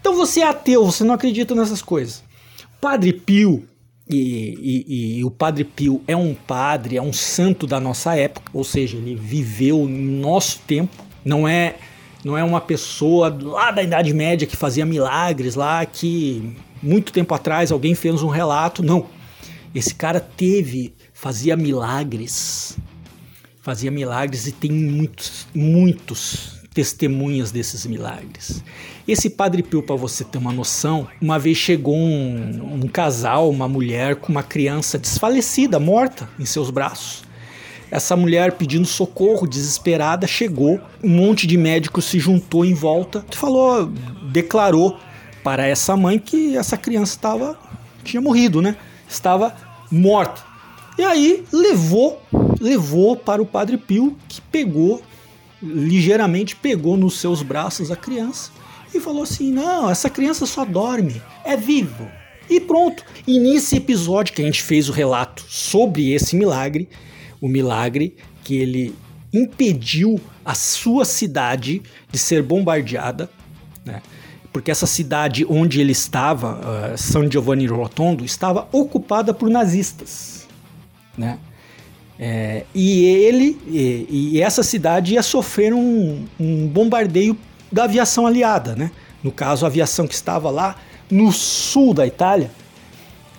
Então 0.00 0.16
você 0.16 0.40
é 0.40 0.48
ateu, 0.48 0.84
você 0.84 1.04
não 1.04 1.14
acredita 1.14 1.54
nessas 1.54 1.80
coisas. 1.80 2.24
Padre 2.80 3.12
Pio, 3.12 3.68
e, 4.10 4.84
e- 4.88 5.18
e 5.18 5.24
o 5.24 5.30
Padre 5.30 5.64
Pio 5.64 6.02
é 6.06 6.16
um 6.16 6.34
padre, 6.34 6.96
é 6.96 7.02
um 7.02 7.12
santo 7.12 7.66
da 7.66 7.78
nossa 7.80 8.14
época, 8.16 8.50
ou 8.52 8.64
seja, 8.64 8.96
ele 8.96 9.14
viveu 9.14 9.86
no 9.86 10.20
nosso 10.20 10.60
tempo. 10.66 11.04
Não 11.24 11.46
é, 11.46 11.76
não 12.24 12.36
é 12.36 12.42
uma 12.44 12.60
pessoa 12.60 13.36
lá 13.42 13.70
da 13.70 13.82
Idade 13.82 14.12
Média 14.14 14.46
que 14.46 14.56
fazia 14.56 14.86
milagres 14.86 15.54
lá, 15.54 15.84
que 15.84 16.56
muito 16.82 17.12
tempo 17.12 17.34
atrás 17.34 17.70
alguém 17.70 17.94
fez 17.94 18.22
um 18.22 18.28
relato. 18.28 18.82
Não. 18.82 19.06
Esse 19.74 19.94
cara 19.94 20.18
teve, 20.20 20.94
fazia 21.12 21.56
milagres 21.56 22.76
fazia 23.62 23.90
milagres 23.90 24.46
e 24.46 24.52
tem 24.52 24.70
muitos, 24.72 25.46
muitos 25.54 26.60
testemunhas 26.72 27.50
desses 27.50 27.84
milagres. 27.86 28.64
Esse 29.10 29.28
Padre 29.28 29.60
Pio, 29.64 29.82
para 29.82 29.96
você 29.96 30.22
ter 30.22 30.38
uma 30.38 30.52
noção, 30.52 31.08
uma 31.20 31.36
vez 31.36 31.58
chegou 31.58 31.96
um, 31.96 32.80
um 32.84 32.86
casal, 32.86 33.50
uma 33.50 33.66
mulher 33.66 34.14
com 34.14 34.30
uma 34.30 34.44
criança 34.44 34.96
desfalecida, 34.96 35.80
morta 35.80 36.28
em 36.38 36.44
seus 36.44 36.70
braços. 36.70 37.24
Essa 37.90 38.14
mulher 38.14 38.52
pedindo 38.52 38.86
socorro, 38.86 39.48
desesperada, 39.48 40.28
chegou. 40.28 40.80
Um 41.02 41.08
monte 41.08 41.44
de 41.44 41.56
médicos 41.56 42.04
se 42.04 42.20
juntou 42.20 42.64
em 42.64 42.72
volta 42.72 43.26
e 43.32 43.34
falou, 43.34 43.90
declarou 44.30 44.96
para 45.42 45.66
essa 45.66 45.96
mãe 45.96 46.16
que 46.16 46.56
essa 46.56 46.76
criança 46.76 47.16
estava 47.16 47.58
tinha 48.04 48.20
morrido, 48.20 48.62
né? 48.62 48.76
Estava 49.08 49.52
morta. 49.90 50.40
E 50.96 51.02
aí 51.02 51.42
levou, 51.52 52.22
levou 52.60 53.16
para 53.16 53.42
o 53.42 53.46
Padre 53.46 53.76
Pio, 53.76 54.16
que 54.28 54.40
pegou, 54.40 55.02
ligeiramente 55.60 56.54
pegou 56.54 56.96
nos 56.96 57.18
seus 57.18 57.42
braços 57.42 57.90
a 57.90 57.96
criança 57.96 58.52
e 58.94 59.00
falou 59.00 59.22
assim: 59.22 59.52
Não, 59.52 59.90
essa 59.90 60.10
criança 60.10 60.46
só 60.46 60.64
dorme, 60.64 61.20
é 61.44 61.56
vivo. 61.56 62.08
E 62.48 62.60
pronto. 62.60 63.04
E 63.26 63.38
nesse 63.38 63.76
episódio 63.76 64.34
que 64.34 64.42
a 64.42 64.44
gente 64.44 64.62
fez 64.62 64.88
o 64.88 64.92
relato 64.92 65.44
sobre 65.48 66.12
esse 66.12 66.34
milagre, 66.34 66.88
o 67.40 67.48
milagre 67.48 68.16
que 68.42 68.56
ele 68.56 68.94
impediu 69.32 70.20
a 70.44 70.54
sua 70.54 71.04
cidade 71.04 71.80
de 72.10 72.18
ser 72.18 72.42
bombardeada, 72.42 73.30
né? 73.84 74.02
porque 74.52 74.72
essa 74.72 74.86
cidade 74.86 75.46
onde 75.48 75.80
ele 75.80 75.92
estava, 75.92 76.58
uh, 76.94 76.98
São 76.98 77.30
Giovanni 77.30 77.66
Rotondo, 77.66 78.24
estava 78.24 78.68
ocupada 78.72 79.32
por 79.32 79.48
nazistas 79.48 80.40
né? 81.16 81.38
É, 82.18 82.64
e 82.74 83.04
ele 83.04 83.58
e, 83.66 84.32
e 84.34 84.42
essa 84.42 84.62
cidade 84.62 85.14
ia 85.14 85.22
sofrer 85.22 85.72
um, 85.72 86.26
um 86.38 86.66
bombardeio 86.66 87.36
da 87.70 87.84
aviação 87.84 88.26
aliada, 88.26 88.74
né? 88.74 88.90
No 89.22 89.30
caso, 89.30 89.64
a 89.64 89.68
aviação 89.68 90.06
que 90.06 90.14
estava 90.14 90.50
lá 90.50 90.76
no 91.10 91.30
sul 91.32 91.92
da 91.92 92.06
Itália 92.06 92.50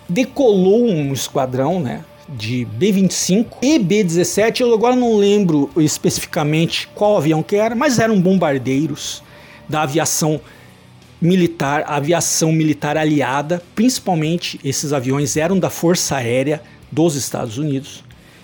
decolou 0.08 0.86
um 0.86 1.13
esquadrão, 1.13 1.80
né? 1.80 2.04
De 2.30 2.65
B-25 2.65 3.46
e 3.62 3.80
B-17. 3.80 4.62
Eu 4.62 4.74
agora 4.74 4.96
não 4.96 5.17
lembro 5.17 5.70
especificamente 5.78 6.88
qual 6.94 7.17
avião 7.17 7.44
que 7.44 7.56
era, 7.56 7.76
mas 7.76 8.00
eram 8.00 8.22
bombardeiros 8.22 9.24
da 9.67 9.84
aviação 9.84 10.39
militar, 11.22 11.84
aviação 11.88 12.52
militar 12.52 12.98
aliada, 12.98 13.62
principalmente 13.76 14.60
esses 14.63 14.91
aviões 14.91 15.38
eram 15.38 15.60
da 15.60 15.70
Força 15.70 16.15
Aérea 16.15 16.62
dos 16.91 17.15
Estados 17.15 17.58
Unidos, 17.58 18.04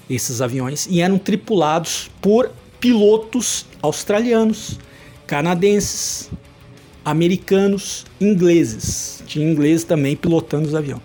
esses 0.10 0.41
aviões, 0.41 0.88
e 0.89 1.02
eram 1.02 1.17
tripulados 1.17 2.10
por 2.21 2.52
pilotos 2.80 3.65
australianos, 3.82 4.80
canadenses, 5.27 6.31
americanos, 7.03 8.05
ingleses. 8.19 9.21
Tinha 9.27 9.47
ingleses 9.47 9.83
também 9.83 10.15
pilotando 10.15 10.67
os 10.67 10.73
aviões. 10.73 11.01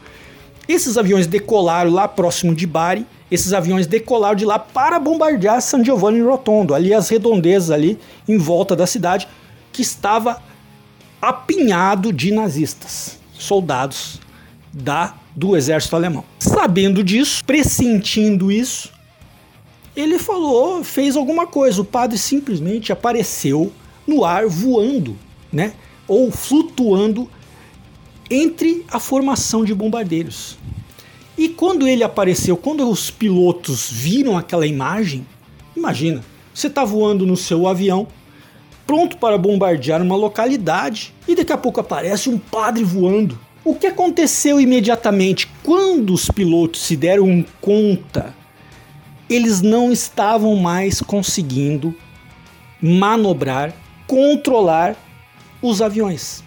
Esses 0.69 0.97
aviões 0.97 1.27
decolaram 1.27 1.91
lá 1.91 2.09
próximo 2.09 2.55
de 2.55 2.67
Bari. 2.67 3.05
Esses 3.31 3.53
aviões 3.53 3.87
decolaram 3.87 4.37
de 4.37 4.45
lá 4.45 4.59
para 4.59 4.99
bombardear 4.99 5.61
San 5.61 5.85
Giovanni 5.85 6.21
Rotondo, 6.21 6.75
ali 6.75 6.95
as 6.95 7.09
redondezas 7.09 7.71
ali 7.71 7.99
em 8.29 8.39
volta 8.39 8.77
da 8.77 8.87
cidade, 8.87 9.27
que 9.73 9.83
estava 9.83 10.41
apinhado 11.21 12.13
de 12.13 12.31
nazistas, 12.31 13.19
soldados 13.33 14.21
da 14.73 15.15
do 15.35 15.57
exército 15.57 15.97
alemão. 15.97 16.25
Sabendo 16.39 17.03
disso, 17.03 17.43
pressentindo 17.45 18.53
isso, 18.53 18.93
ele 19.97 20.19
falou, 20.19 20.85
fez 20.85 21.17
alguma 21.17 21.47
coisa. 21.47 21.81
O 21.81 21.85
padre 21.85 22.19
simplesmente 22.19 22.93
apareceu 22.93 23.73
no 24.07 24.25
ar 24.25 24.47
voando, 24.47 25.17
né? 25.53 25.73
Ou 26.09 26.31
flutuando 26.31 27.29
entre 28.31 28.85
a 28.91 28.99
formação 28.99 29.65
de 29.65 29.75
bombardeiros. 29.75 30.57
E 31.37 31.49
quando 31.49 31.89
ele 31.89 32.05
apareceu, 32.05 32.57
quando 32.57 32.89
os 32.89 33.11
pilotos 33.11 33.91
viram 33.91 34.37
aquela 34.37 34.67
imagem, 34.67 35.27
imagina, 35.77 36.23
você 36.55 36.67
está 36.67 36.85
voando 36.85 37.27
no 37.27 37.37
seu 37.37 37.67
avião, 37.67 38.07
pronto 38.87 39.17
para 39.17 39.39
bombardear 39.39 40.03
uma 40.03 40.17
localidade, 40.17 41.15
e 41.27 41.35
daqui 41.35 41.53
a 41.53 41.57
pouco 41.57 41.81
aparece 41.81 42.29
um 42.29 42.39
padre 42.39 42.85
voando. 42.85 43.39
O 43.65 43.75
que 43.75 43.87
aconteceu 43.87 44.61
imediatamente 44.61 45.49
quando 45.63 46.13
os 46.13 46.29
pilotos 46.29 46.83
se 46.83 46.97
deram 46.97 47.45
conta? 47.61 48.35
Eles 49.31 49.63
não 49.63 49.91
estavam 49.91 50.57
mais 50.57 51.01
conseguindo 51.01 51.95
manobrar, 52.81 53.73
controlar 54.13 54.95
os 55.63 55.81
aviões. 55.81 56.45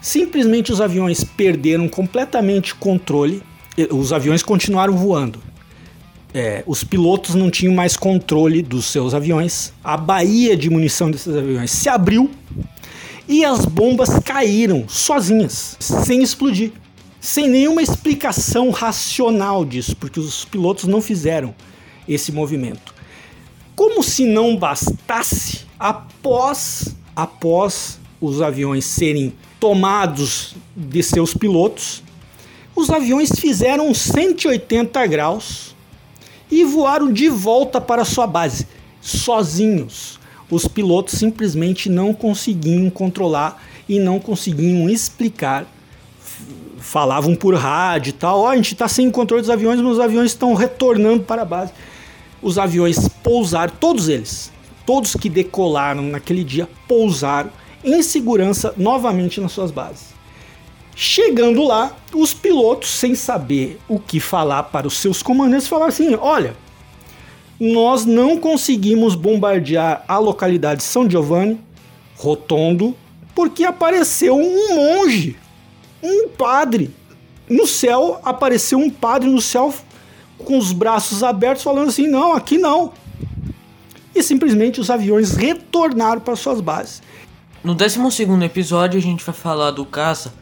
Simplesmente 0.00 0.72
os 0.72 0.80
aviões 0.80 1.22
perderam 1.22 1.88
completamente 1.88 2.74
controle. 2.74 3.44
Os 3.92 4.12
aviões 4.12 4.42
continuaram 4.42 4.96
voando. 4.96 5.40
É, 6.34 6.64
os 6.66 6.82
pilotos 6.82 7.36
não 7.36 7.48
tinham 7.48 7.72
mais 7.72 7.96
controle 7.96 8.60
dos 8.60 8.86
seus 8.86 9.14
aviões. 9.14 9.72
A 9.84 9.96
baía 9.96 10.56
de 10.56 10.68
munição 10.68 11.08
desses 11.08 11.32
aviões 11.32 11.70
se 11.70 11.88
abriu 11.88 12.28
e 13.28 13.44
as 13.44 13.64
bombas 13.64 14.18
caíram 14.24 14.88
sozinhas, 14.88 15.76
sem 15.78 16.24
explodir, 16.24 16.72
sem 17.20 17.48
nenhuma 17.48 17.82
explicação 17.82 18.70
racional 18.70 19.64
disso, 19.64 19.96
porque 19.96 20.18
os 20.18 20.44
pilotos 20.44 20.86
não 20.86 21.00
fizeram 21.00 21.54
esse 22.08 22.32
movimento. 22.32 22.92
Como 23.76 24.02
se 24.02 24.26
não 24.26 24.56
bastasse, 24.56 25.65
após 25.78 26.94
após 27.16 27.98
os 28.20 28.42
aviões 28.42 28.84
serem 28.84 29.32
tomados 29.58 30.54
de 30.76 31.02
seus 31.02 31.32
pilotos, 31.32 32.02
os 32.74 32.90
aviões 32.90 33.30
fizeram 33.38 33.94
180 33.94 35.06
graus 35.06 35.74
e 36.50 36.62
voaram 36.62 37.10
de 37.10 37.28
volta 37.28 37.80
para 37.80 38.04
sua 38.04 38.26
base, 38.26 38.66
sozinhos. 39.00 40.20
Os 40.50 40.68
pilotos 40.68 41.18
simplesmente 41.18 41.88
não 41.88 42.12
conseguiam 42.12 42.88
controlar 42.90 43.62
e 43.88 43.98
não 43.98 44.20
conseguiam 44.20 44.88
explicar. 44.88 45.66
Falavam 46.78 47.34
por 47.34 47.54
rádio 47.54 48.10
e 48.10 48.12
tal: 48.12 48.42
oh, 48.42 48.46
a 48.46 48.56
gente 48.56 48.74
está 48.74 48.86
sem 48.86 49.10
controle 49.10 49.42
dos 49.42 49.50
aviões, 49.50 49.80
mas 49.80 49.92
os 49.92 50.00
aviões 50.00 50.30
estão 50.30 50.54
retornando 50.54 51.24
para 51.24 51.42
a 51.42 51.44
base. 51.46 51.72
Os 52.42 52.58
aviões 52.58 53.08
pousaram, 53.24 53.72
todos 53.80 54.08
eles, 54.08 54.52
todos 54.86 55.14
que 55.14 55.28
decolaram 55.28 56.02
naquele 56.02 56.44
dia, 56.44 56.68
pousaram 56.86 57.50
em 57.84 58.02
segurança 58.02 58.72
novamente 58.76 59.40
nas 59.40 59.52
suas 59.52 59.70
bases. 59.70 60.14
Chegando 60.94 61.62
lá, 61.62 61.94
os 62.14 62.32
pilotos, 62.32 62.88
sem 62.88 63.14
saber 63.14 63.78
o 63.86 63.98
que 63.98 64.18
falar 64.18 64.62
para 64.62 64.86
os 64.86 64.96
seus 64.96 65.22
comandantes, 65.22 65.68
falaram 65.68 65.88
assim: 65.88 66.14
olha, 66.14 66.56
nós 67.60 68.06
não 68.06 68.38
conseguimos 68.38 69.14
bombardear 69.14 70.04
a 70.08 70.18
localidade 70.18 70.78
de 70.78 70.86
São 70.86 71.08
Giovanni, 71.08 71.60
Rotondo, 72.16 72.96
porque 73.34 73.64
apareceu 73.64 74.36
um 74.36 74.74
monge, 74.74 75.36
um 76.02 76.28
padre. 76.28 76.90
No 77.48 77.66
céu, 77.66 78.18
apareceu 78.24 78.78
um 78.78 78.90
padre 78.90 79.28
no 79.28 79.40
céu 79.40 79.72
com 80.38 80.58
os 80.58 80.72
braços 80.72 81.22
abertos, 81.22 81.62
falando 81.62 81.88
assim: 81.88 82.08
não, 82.08 82.32
aqui 82.32 82.56
não. 82.56 82.92
E 84.16 84.22
simplesmente 84.22 84.80
os 84.80 84.88
aviões 84.88 85.32
retornaram 85.32 86.22
para 86.22 86.34
suas 86.34 86.62
bases. 86.62 87.02
No 87.62 87.74
12 87.74 87.98
episódio, 88.42 88.98
a 88.98 89.02
gente 89.02 89.22
vai 89.22 89.34
falar 89.34 89.72
do 89.72 89.84
caça 89.84 90.32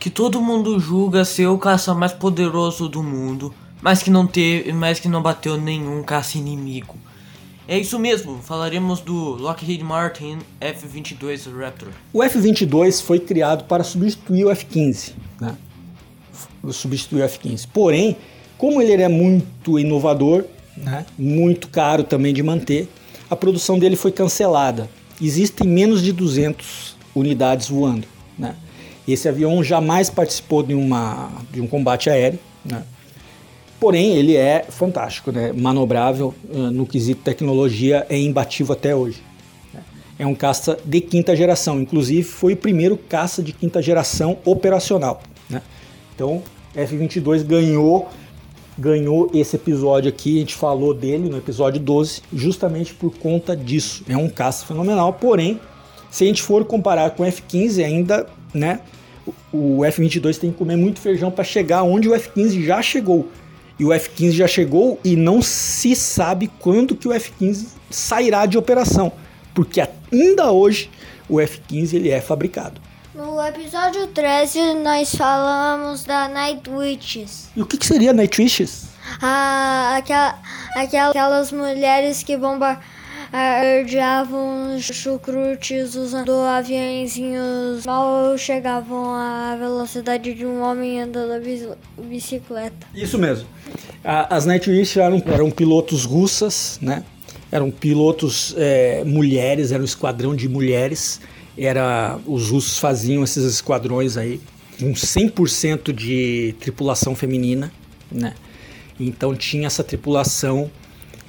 que 0.00 0.10
todo 0.10 0.42
mundo 0.42 0.80
julga 0.80 1.24
ser 1.24 1.46
o 1.46 1.56
caça 1.56 1.94
mais 1.94 2.12
poderoso 2.12 2.88
do 2.88 3.04
mundo, 3.04 3.54
mas 3.80 4.02
que 4.02 4.10
não 4.10 4.26
teve, 4.26 4.72
mas 4.72 4.98
que 4.98 5.08
não 5.08 5.22
bateu 5.22 5.56
nenhum 5.56 6.02
caça 6.02 6.38
inimigo. 6.38 6.96
É 7.68 7.78
isso 7.78 8.00
mesmo, 8.00 8.40
falaremos 8.42 9.00
do 9.00 9.36
Lockheed 9.36 9.84
Martin 9.84 10.38
F-22 10.60 11.56
Raptor. 11.56 11.90
O 12.12 12.24
F-22 12.24 13.00
foi 13.00 13.20
criado 13.20 13.62
para 13.64 13.84
substituir 13.84 14.44
o 14.44 14.50
F-15, 14.50 15.12
né? 15.40 15.56
Substituir 16.72 17.20
o 17.20 17.24
F-15. 17.24 17.68
Porém, 17.72 18.16
como 18.58 18.82
ele 18.82 19.02
é 19.02 19.08
muito 19.08 19.78
inovador, 19.78 20.46
né? 20.76 21.06
muito 21.16 21.68
caro 21.68 22.02
também 22.02 22.34
de 22.34 22.42
manter, 22.42 22.88
a 23.30 23.36
produção 23.36 23.78
dele 23.78 23.96
foi 23.96 24.10
cancelada 24.10 24.90
existem 25.20 25.68
menos 25.68 26.02
de 26.02 26.12
200 26.12 26.96
unidades 27.14 27.68
voando. 27.68 28.06
Né? 28.38 28.54
Esse 29.06 29.28
avião 29.28 29.62
jamais 29.62 30.08
participou 30.08 30.62
de, 30.62 30.74
uma, 30.74 31.30
de 31.52 31.60
um 31.60 31.66
combate 31.66 32.08
aéreo, 32.08 32.38
né? 32.64 32.82
porém 33.78 34.16
ele 34.16 34.36
é 34.36 34.64
fantástico, 34.68 35.30
né? 35.30 35.52
manobrável 35.52 36.34
uh, 36.48 36.70
no 36.70 36.86
quesito 36.86 37.22
tecnologia, 37.22 38.06
é 38.08 38.18
imbatível 38.18 38.72
até 38.72 38.94
hoje. 38.94 39.22
Né? 39.74 39.80
É 40.18 40.26
um 40.26 40.34
caça 40.34 40.78
de 40.84 41.00
quinta 41.00 41.36
geração, 41.36 41.80
inclusive 41.80 42.22
foi 42.22 42.54
o 42.54 42.56
primeiro 42.56 42.96
caça 42.96 43.42
de 43.42 43.52
quinta 43.52 43.82
geração 43.82 44.38
operacional. 44.44 45.22
Né? 45.48 45.60
Então, 46.14 46.42
F-22 46.74 47.42
ganhou 47.42 48.08
ganhou 48.80 49.30
esse 49.34 49.56
episódio 49.56 50.08
aqui, 50.08 50.36
a 50.36 50.40
gente 50.40 50.54
falou 50.54 50.94
dele 50.94 51.28
no 51.28 51.36
episódio 51.36 51.78
12, 51.78 52.22
justamente 52.32 52.94
por 52.94 53.14
conta 53.18 53.54
disso. 53.54 54.02
É 54.08 54.16
um 54.16 54.28
caça 54.28 54.64
fenomenal, 54.64 55.12
porém, 55.12 55.60
se 56.10 56.24
a 56.24 56.26
gente 56.26 56.42
for 56.42 56.64
comparar 56.64 57.10
com 57.10 57.22
o 57.22 57.26
F-15 57.26 57.84
ainda, 57.84 58.26
né, 58.54 58.80
o 59.52 59.84
F-22 59.84 60.38
tem 60.38 60.50
que 60.50 60.56
comer 60.56 60.76
muito 60.76 60.98
feijão 60.98 61.30
para 61.30 61.44
chegar 61.44 61.82
onde 61.82 62.08
o 62.08 62.14
F-15 62.14 62.64
já 62.64 62.80
chegou. 62.80 63.28
E 63.78 63.84
o 63.84 63.92
F-15 63.92 64.32
já 64.32 64.48
chegou 64.48 64.98
e 65.04 65.14
não 65.14 65.42
se 65.42 65.94
sabe 65.94 66.50
quando 66.58 66.96
que 66.96 67.06
o 67.06 67.12
F-15 67.12 67.66
sairá 67.90 68.46
de 68.46 68.56
operação, 68.56 69.12
porque 69.54 69.82
ainda 70.12 70.50
hoje 70.50 70.90
o 71.28 71.38
F-15 71.38 71.94
ele 71.94 72.08
é 72.08 72.20
fabricado. 72.20 72.80
No 73.12 73.44
episódio 73.44 74.06
13, 74.06 74.74
nós 74.84 75.12
falamos 75.12 76.04
da 76.04 76.28
Night 76.28 76.70
Witches. 76.70 77.48
E 77.56 77.62
o 77.62 77.66
que, 77.66 77.76
que 77.76 77.84
seria 77.84 78.12
Night 78.12 78.40
Witches? 78.40 78.86
Ah, 79.20 79.96
aquela, 79.96 80.38
aquelas 80.76 81.50
mulheres 81.50 82.22
que 82.22 82.36
bombardeavam 82.36 84.76
os 84.76 84.84
chucrutes 84.84 85.96
usando 85.96 86.30
aviãozinhos 86.40 87.84
mal 87.84 88.38
chegavam 88.38 89.12
à 89.12 89.56
velocidade 89.58 90.32
de 90.32 90.46
um 90.46 90.62
homem 90.62 91.00
andando 91.00 91.32
a 91.32 91.40
bicicleta. 92.00 92.86
Isso 92.94 93.18
mesmo. 93.18 93.48
As 94.04 94.46
Night 94.46 94.70
Witches 94.70 94.98
eram, 94.98 95.20
eram 95.26 95.50
pilotos 95.50 96.04
russas, 96.04 96.78
né? 96.80 97.02
Eram 97.50 97.72
pilotos 97.72 98.54
é, 98.56 99.02
mulheres, 99.04 99.72
era 99.72 99.82
um 99.82 99.84
esquadrão 99.84 100.36
de 100.36 100.48
mulheres 100.48 101.20
era 101.60 102.18
os 102.26 102.48
russos 102.48 102.78
faziam 102.78 103.22
esses 103.22 103.44
esquadrões 103.44 104.16
aí 104.16 104.40
com 104.78 104.92
100% 104.94 105.92
de 105.92 106.54
tripulação 106.58 107.14
feminina, 107.14 107.70
né? 108.10 108.34
Então 108.98 109.34
tinha 109.34 109.66
essa 109.66 109.84
tripulação 109.84 110.70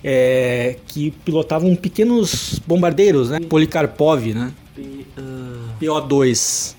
é, 0.02 0.78
que 0.88 1.12
pilotavam 1.12 1.76
pequenos 1.76 2.60
bombardeiros, 2.66 3.30
né? 3.30 3.42
Polikarpov, 3.42 4.34
né? 4.34 4.54
PO2. 5.82 6.76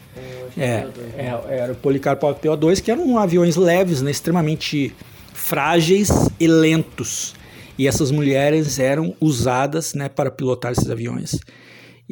É, 0.56 0.86
é, 1.16 1.40
era 1.48 1.72
o 1.72 1.76
Polikarpov 1.76 2.38
PO2, 2.38 2.80
que 2.80 2.90
eram 2.90 3.18
aviões 3.18 3.56
leves, 3.56 4.00
né? 4.00 4.10
extremamente 4.10 4.94
frágeis 5.34 6.10
e 6.40 6.46
lentos. 6.46 7.34
E 7.78 7.86
essas 7.86 8.10
mulheres 8.10 8.78
eram 8.78 9.14
usadas 9.20 9.94
né, 9.94 10.08
para 10.08 10.30
pilotar 10.30 10.72
esses 10.72 10.88
aviões 10.90 11.40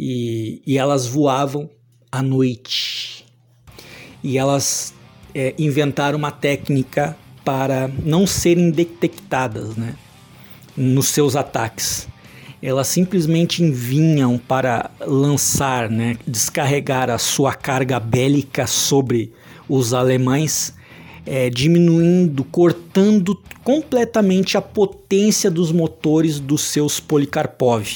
e, 0.03 0.63
e 0.67 0.79
elas 0.79 1.07
voavam 1.07 1.69
à 2.11 2.23
noite. 2.23 3.27
e 4.25 4.39
elas 4.39 4.95
é, 5.35 5.55
inventaram 5.59 6.17
uma 6.19 6.31
técnica 6.31 7.17
para 7.45 7.91
não 8.03 8.27
serem 8.27 8.71
detectadas 8.71 9.77
né, 9.77 9.95
nos 10.75 11.09
seus 11.09 11.37
ataques. 11.37 12.09
Elas 12.63 12.89
simplesmente 12.89 13.65
vinham 13.71 14.39
para 14.39 14.91
lançar, 15.01 15.91
né, 15.91 16.17
descarregar 16.27 17.11
a 17.11 17.19
sua 17.19 17.55
carga 17.55 18.01
bélica 18.01 18.67
sobre 18.67 19.33
os 19.69 19.95
alemães, 19.95 20.75
é, 21.27 21.49
diminuindo, 21.51 22.43
cortando 22.45 23.39
completamente 23.63 24.57
a 24.57 24.63
potência 24.63 25.51
dos 25.51 25.73
motores 25.73 26.41
dos 26.41 26.63
seus 26.63 27.01
Polikarpov, 27.01 27.87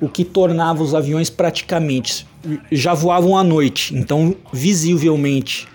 o 0.00 0.08
que 0.08 0.24
tornava 0.24 0.82
os 0.82 0.94
aviões 0.94 1.30
praticamente 1.30 2.26
já 2.70 2.94
voavam 2.94 3.36
à 3.36 3.42
noite, 3.42 3.94
então 3.94 4.34
visivelmente 4.52 5.66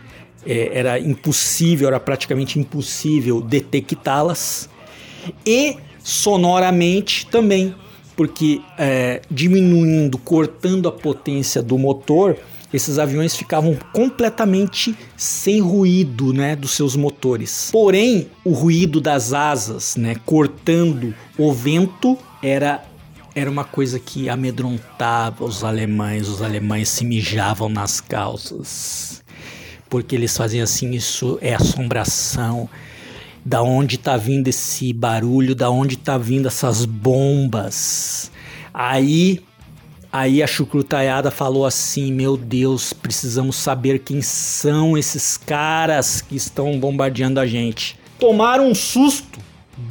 é, 0.45 0.77
era 0.77 0.99
impossível, 0.99 1.87
era 1.87 1.99
praticamente 1.99 2.59
impossível 2.59 3.41
detectá-las 3.41 4.69
e 5.45 5.77
sonoramente 6.03 7.25
também, 7.27 7.73
porque 8.15 8.61
é, 8.77 9.21
diminuindo, 9.29 10.17
cortando 10.17 10.87
a 10.87 10.91
potência 10.91 11.61
do 11.61 11.77
motor, 11.77 12.37
esses 12.73 12.97
aviões 12.97 13.35
ficavam 13.35 13.77
completamente 13.93 14.95
sem 15.15 15.61
ruído, 15.61 16.33
né, 16.33 16.55
dos 16.55 16.71
seus 16.71 16.95
motores. 16.95 17.69
Porém, 17.71 18.27
o 18.43 18.51
ruído 18.51 18.99
das 18.99 19.31
asas, 19.31 19.95
né, 19.95 20.15
cortando 20.25 21.13
o 21.37 21.53
vento, 21.53 22.17
era 22.41 22.83
era 23.35 23.49
uma 23.49 23.63
coisa 23.63 23.99
que 23.99 24.29
amedrontava 24.29 25.43
os 25.43 25.63
alemães. 25.63 26.27
Os 26.27 26.41
alemães 26.41 26.89
se 26.89 27.03
mijavam 27.03 27.69
nas 27.69 27.99
calças, 27.99 29.23
porque 29.89 30.15
eles 30.15 30.35
faziam 30.35 30.63
assim: 30.63 30.91
isso 30.91 31.37
é 31.41 31.53
assombração. 31.53 32.69
Da 33.45 33.61
onde 33.61 33.97
tá 33.97 34.15
vindo 34.15 34.47
esse 34.47 34.93
barulho? 34.93 35.53
Da 35.53 35.69
onde 35.69 35.97
tá 35.97 36.17
vindo 36.17 36.47
essas 36.47 36.85
bombas? 36.85 38.31
Aí 38.73 39.43
Aí 40.13 40.43
a 40.43 40.47
chucrutaiada 40.47 41.31
falou 41.31 41.65
assim: 41.65 42.13
Meu 42.13 42.37
Deus, 42.37 42.93
precisamos 42.93 43.55
saber 43.55 43.97
quem 43.97 44.21
são 44.21 44.95
esses 44.95 45.37
caras 45.37 46.21
que 46.21 46.35
estão 46.35 46.79
bombardeando 46.79 47.39
a 47.39 47.47
gente. 47.47 47.97
Tomaram 48.19 48.69
um 48.69 48.75
susto 48.75 49.39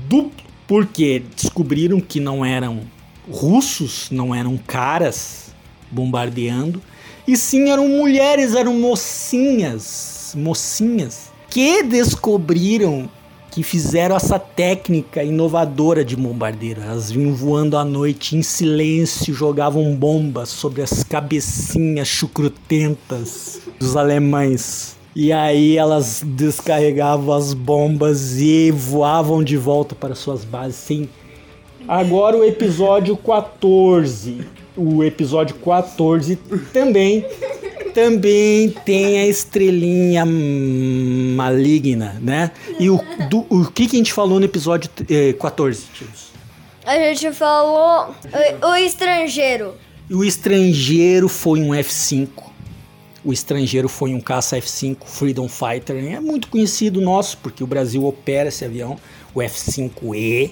duplo, 0.08 0.44
porque 0.68 1.24
descobriram 1.34 2.00
que 2.00 2.20
não 2.20 2.44
eram 2.44 2.82
russos, 3.30 4.08
não 4.10 4.34
eram 4.34 4.56
caras 4.56 5.54
bombardeando, 5.90 6.82
e 7.26 7.36
sim 7.36 7.70
eram 7.70 7.88
mulheres, 7.88 8.54
eram 8.54 8.74
mocinhas, 8.74 10.32
mocinhas, 10.36 11.30
que 11.48 11.82
descobriram 11.82 13.08
que 13.52 13.62
fizeram 13.62 14.16
essa 14.16 14.38
técnica 14.38 15.22
inovadora 15.22 16.02
de 16.02 16.16
bombardeiro. 16.16 16.80
Elas 16.80 17.10
vinham 17.10 17.34
voando 17.34 17.76
à 17.76 17.84
noite 17.84 18.34
em 18.34 18.42
silêncio, 18.42 19.34
jogavam 19.34 19.94
bombas 19.94 20.48
sobre 20.48 20.80
as 20.80 21.04
cabecinhas 21.04 22.08
chucrutentas 22.08 23.60
dos 23.78 23.94
alemães. 23.94 24.96
E 25.14 25.30
aí 25.30 25.76
elas 25.76 26.22
descarregavam 26.24 27.34
as 27.34 27.52
bombas 27.52 28.38
e 28.38 28.70
voavam 28.70 29.44
de 29.44 29.58
volta 29.58 29.94
para 29.94 30.14
suas 30.14 30.46
bases 30.46 30.76
sem. 30.76 31.10
Agora 31.86 32.36
o 32.36 32.44
episódio 32.44 33.16
14. 33.16 34.46
O 34.76 35.04
episódio 35.04 35.56
14 35.56 36.36
também 36.72 37.26
também 37.92 38.70
tem 38.86 39.20
a 39.20 39.26
estrelinha 39.26 40.24
maligna, 40.24 42.18
né? 42.20 42.50
E 42.78 42.88
o, 42.88 42.98
do, 43.28 43.46
o 43.50 43.70
que, 43.70 43.86
que 43.86 43.96
a 43.96 43.98
gente 43.98 44.12
falou 44.12 44.38
no 44.38 44.46
episódio 44.46 44.90
eh, 45.10 45.34
14, 45.34 45.84
tios? 45.92 46.32
A 46.84 46.96
gente 46.96 47.30
falou 47.32 48.14
o, 48.62 48.66
o 48.66 48.76
estrangeiro. 48.76 49.74
O 50.10 50.24
estrangeiro 50.24 51.28
foi 51.28 51.60
um 51.60 51.70
F5. 51.70 52.28
O 53.24 53.32
estrangeiro 53.32 53.88
foi 53.88 54.14
um 54.14 54.20
caça 54.20 54.56
F5 54.58 54.96
Freedom 55.04 55.48
Fighter. 55.48 55.96
É 56.12 56.18
muito 56.18 56.48
conhecido 56.48 57.00
nosso, 57.00 57.38
porque 57.38 57.62
o 57.62 57.66
Brasil 57.66 58.04
opera 58.04 58.48
esse 58.48 58.64
avião, 58.64 58.98
o 59.32 59.38
F5E. 59.38 60.50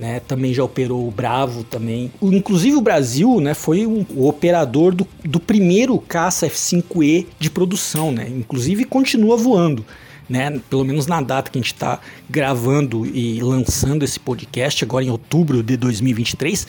Né, 0.00 0.18
também 0.26 0.54
já 0.54 0.64
operou 0.64 1.06
o 1.06 1.10
Bravo 1.10 1.62
também. 1.62 2.10
Inclusive 2.22 2.74
o 2.74 2.80
Brasil 2.80 3.38
né, 3.38 3.52
foi 3.52 3.86
um, 3.86 4.06
o 4.16 4.26
operador 4.26 4.94
do, 4.94 5.06
do 5.22 5.38
primeiro 5.38 5.98
caça 5.98 6.46
F5E 6.46 7.26
de 7.38 7.50
produção, 7.50 8.10
né? 8.10 8.26
Inclusive 8.26 8.86
continua 8.86 9.36
voando. 9.36 9.84
Né, 10.26 10.58
pelo 10.70 10.84
menos 10.84 11.06
na 11.06 11.20
data 11.20 11.50
que 11.50 11.58
a 11.58 11.60
gente 11.60 11.74
está 11.74 12.00
gravando 12.30 13.04
e 13.04 13.40
lançando 13.42 14.04
esse 14.04 14.18
podcast, 14.18 14.84
agora 14.84 15.04
em 15.04 15.10
outubro 15.10 15.62
de 15.62 15.76
2023, 15.76 16.66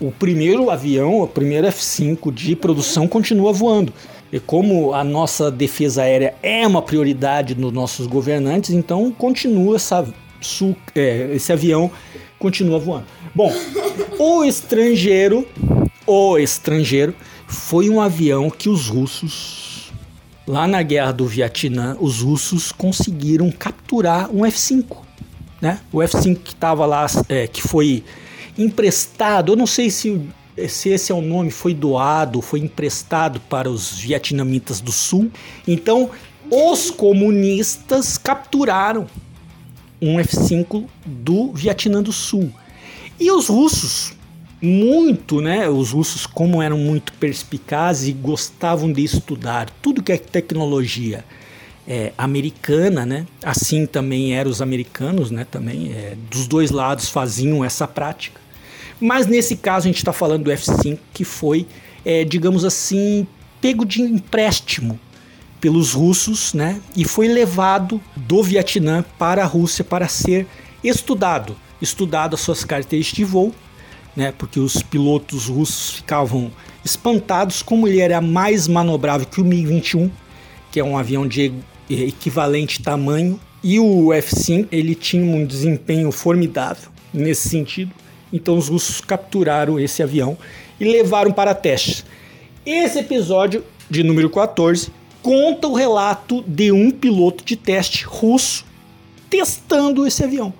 o 0.00 0.10
primeiro 0.12 0.70
avião, 0.70 1.20
o 1.20 1.26
primeiro 1.26 1.66
F5 1.66 2.32
de 2.32 2.54
produção 2.54 3.08
continua 3.08 3.52
voando. 3.52 3.92
E 4.32 4.40
como 4.40 4.92
a 4.92 5.04
nossa 5.04 5.50
defesa 5.50 6.02
aérea 6.02 6.34
é 6.42 6.66
uma 6.66 6.82
prioridade 6.82 7.54
dos 7.54 7.72
nossos 7.72 8.06
governantes, 8.06 8.70
então 8.70 9.10
continua 9.10 9.76
essa, 9.76 10.06
é, 10.94 11.30
esse 11.34 11.52
avião 11.52 11.90
continua 12.38 12.78
voando. 12.78 13.06
Bom, 13.34 13.52
o 14.18 14.44
estrangeiro, 14.44 15.46
o 16.06 16.38
estrangeiro 16.38 17.14
foi 17.46 17.88
um 17.88 18.00
avião 18.00 18.50
que 18.50 18.68
os 18.68 18.88
russos 18.88 19.92
lá 20.46 20.66
na 20.68 20.82
guerra 20.82 21.12
do 21.12 21.26
Vietnã, 21.26 21.96
os 22.00 22.20
russos 22.20 22.70
conseguiram 22.70 23.50
capturar 23.50 24.30
um 24.30 24.42
F5, 24.42 24.98
né? 25.60 25.80
O 25.92 25.98
F5 25.98 26.38
que 26.38 26.52
estava 26.52 26.86
lá, 26.86 27.06
é, 27.28 27.46
que 27.48 27.60
foi 27.60 28.04
emprestado, 28.56 29.52
eu 29.52 29.56
não 29.56 29.66
sei 29.66 29.90
se 29.90 30.20
se 30.68 30.88
esse 30.88 31.12
é 31.12 31.14
o 31.14 31.20
nome, 31.20 31.50
foi 31.50 31.74
doado, 31.74 32.40
foi 32.40 32.60
emprestado 32.60 33.38
para 33.40 33.68
os 33.68 33.98
vietnamitas 33.98 34.80
do 34.80 34.90
sul. 34.90 35.30
Então, 35.68 36.08
os 36.50 36.90
comunistas 36.90 38.16
capturaram 38.16 39.06
um 40.00 40.16
F5 40.16 40.84
do 41.04 41.52
Vietnã 41.52 42.02
do 42.02 42.12
Sul. 42.12 42.52
E 43.18 43.30
os 43.30 43.48
russos, 43.48 44.14
muito, 44.60 45.40
né? 45.40 45.68
Os 45.68 45.90
russos, 45.90 46.26
como 46.26 46.62
eram 46.62 46.78
muito 46.78 47.12
perspicazes 47.14 48.08
e 48.08 48.12
gostavam 48.12 48.92
de 48.92 49.02
estudar 49.02 49.70
tudo 49.82 50.02
que 50.02 50.12
é 50.12 50.18
tecnologia 50.18 51.24
é, 51.86 52.12
americana, 52.18 53.06
né? 53.06 53.26
Assim 53.42 53.86
também 53.86 54.34
eram 54.34 54.50
os 54.50 54.60
americanos, 54.60 55.30
né? 55.30 55.46
Também 55.50 55.92
é, 55.92 56.16
dos 56.30 56.46
dois 56.46 56.70
lados 56.70 57.08
faziam 57.08 57.64
essa 57.64 57.86
prática. 57.86 58.40
Mas 59.00 59.26
nesse 59.26 59.56
caso 59.56 59.86
a 59.86 59.88
gente 59.88 59.98
está 59.98 60.12
falando 60.12 60.44
do 60.44 60.50
F5 60.50 60.98
que 61.12 61.24
foi, 61.24 61.66
é, 62.04 62.24
digamos 62.24 62.64
assim, 62.64 63.26
pego 63.60 63.84
de 63.84 64.02
empréstimo 64.02 64.98
pelos 65.60 65.92
russos, 65.92 66.54
né? 66.54 66.80
E 66.94 67.04
foi 67.04 67.28
levado 67.28 68.00
do 68.14 68.42
Vietnã 68.42 69.04
para 69.18 69.42
a 69.42 69.46
Rússia 69.46 69.84
para 69.84 70.08
ser 70.08 70.46
estudado, 70.82 71.56
estudado 71.80 72.34
as 72.34 72.40
suas 72.40 72.64
características 72.64 73.16
de 73.16 73.24
voo, 73.24 73.52
né? 74.14 74.32
Porque 74.36 74.60
os 74.60 74.82
pilotos 74.82 75.46
russos 75.46 75.90
ficavam 75.96 76.50
espantados 76.84 77.62
como 77.62 77.88
ele 77.88 78.00
era 78.00 78.20
mais 78.20 78.68
manobrável 78.68 79.26
que 79.26 79.40
o 79.40 79.44
MiG-21, 79.44 80.10
que 80.70 80.80
é 80.80 80.84
um 80.84 80.96
avião 80.96 81.26
de 81.26 81.52
equivalente 81.88 82.82
tamanho, 82.82 83.40
e 83.62 83.80
o 83.80 84.12
F-5 84.12 84.68
ele 84.70 84.94
tinha 84.94 85.24
um 85.24 85.44
desempenho 85.44 86.12
formidável 86.12 86.90
nesse 87.12 87.48
sentido. 87.48 87.92
Então 88.32 88.56
os 88.56 88.68
russos 88.68 89.00
capturaram 89.00 89.78
esse 89.78 90.02
avião 90.02 90.36
e 90.78 90.84
levaram 90.84 91.32
para 91.32 91.54
testes. 91.54 92.04
Esse 92.64 92.98
episódio 92.98 93.64
de 93.88 94.02
número 94.02 94.28
14 94.28 94.90
conta 95.26 95.66
o 95.66 95.74
relato 95.74 96.44
de 96.46 96.70
um 96.70 96.88
piloto 96.88 97.44
de 97.44 97.56
teste 97.56 98.04
russo 98.04 98.64
testando 99.28 100.06
esse 100.06 100.22
avião. 100.22 100.54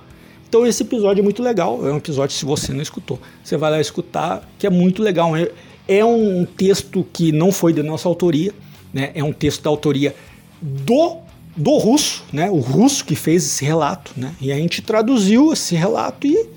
Então 0.48 0.66
esse 0.66 0.82
episódio 0.82 1.20
é 1.20 1.22
muito 1.22 1.40
legal, 1.40 1.86
é 1.86 1.92
um 1.92 1.98
episódio 1.98 2.36
se 2.36 2.44
você 2.44 2.72
não 2.72 2.82
escutou, 2.82 3.16
você 3.44 3.56
vai 3.56 3.70
lá 3.70 3.80
escutar, 3.80 4.42
que 4.58 4.66
é 4.66 4.70
muito 4.70 5.04
legal. 5.04 5.36
É, 5.36 5.52
é 5.86 6.04
um 6.04 6.44
texto 6.44 7.06
que 7.12 7.30
não 7.30 7.52
foi 7.52 7.72
de 7.72 7.80
nossa 7.80 8.08
autoria, 8.08 8.52
né? 8.92 9.12
É 9.14 9.22
um 9.22 9.32
texto 9.32 9.62
da 9.62 9.70
autoria 9.70 10.16
do 10.60 11.18
do 11.56 11.78
russo, 11.78 12.24
né? 12.32 12.50
O 12.50 12.58
russo 12.58 13.04
que 13.04 13.14
fez 13.14 13.46
esse 13.46 13.64
relato, 13.64 14.10
né? 14.16 14.34
E 14.40 14.50
a 14.50 14.56
gente 14.56 14.82
traduziu 14.82 15.52
esse 15.52 15.76
relato 15.76 16.26
e 16.26 16.48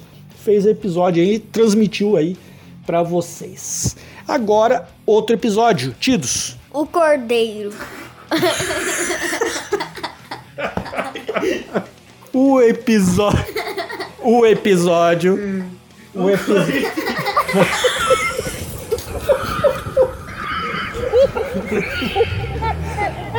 fez 0.44 0.66
o 0.66 0.70
episódio 0.70 1.22
aí, 1.22 1.38
transmitiu 1.38 2.18
aí 2.18 2.36
para 2.88 3.04
vocês. 3.04 3.96
Agora 4.28 4.90
outro 5.06 5.36
episódio, 5.36 5.96
Tidos. 6.00 6.59
O 6.72 6.86
cordeiro. 6.86 7.74
o 12.32 12.62
episódio. 12.62 13.46
O 14.22 14.46
episódio. 14.46 15.66
O 16.14 16.30
episódio. 16.30 16.92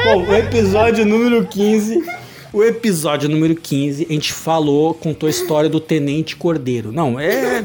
Bom, 0.05 0.27
o 0.27 0.35
episódio 0.35 1.07
número 1.07 1.47
15. 1.47 2.05
O 2.53 2.65
episódio 2.65 3.29
número 3.29 3.55
15, 3.55 4.07
a 4.11 4.13
gente 4.13 4.33
falou, 4.33 4.93
contou 4.93 5.29
a 5.29 5.31
história 5.31 5.71
do 5.71 5.79
Tenente 5.79 6.35
Cordeiro. 6.35 6.91
Não, 6.91 7.19
é. 7.21 7.63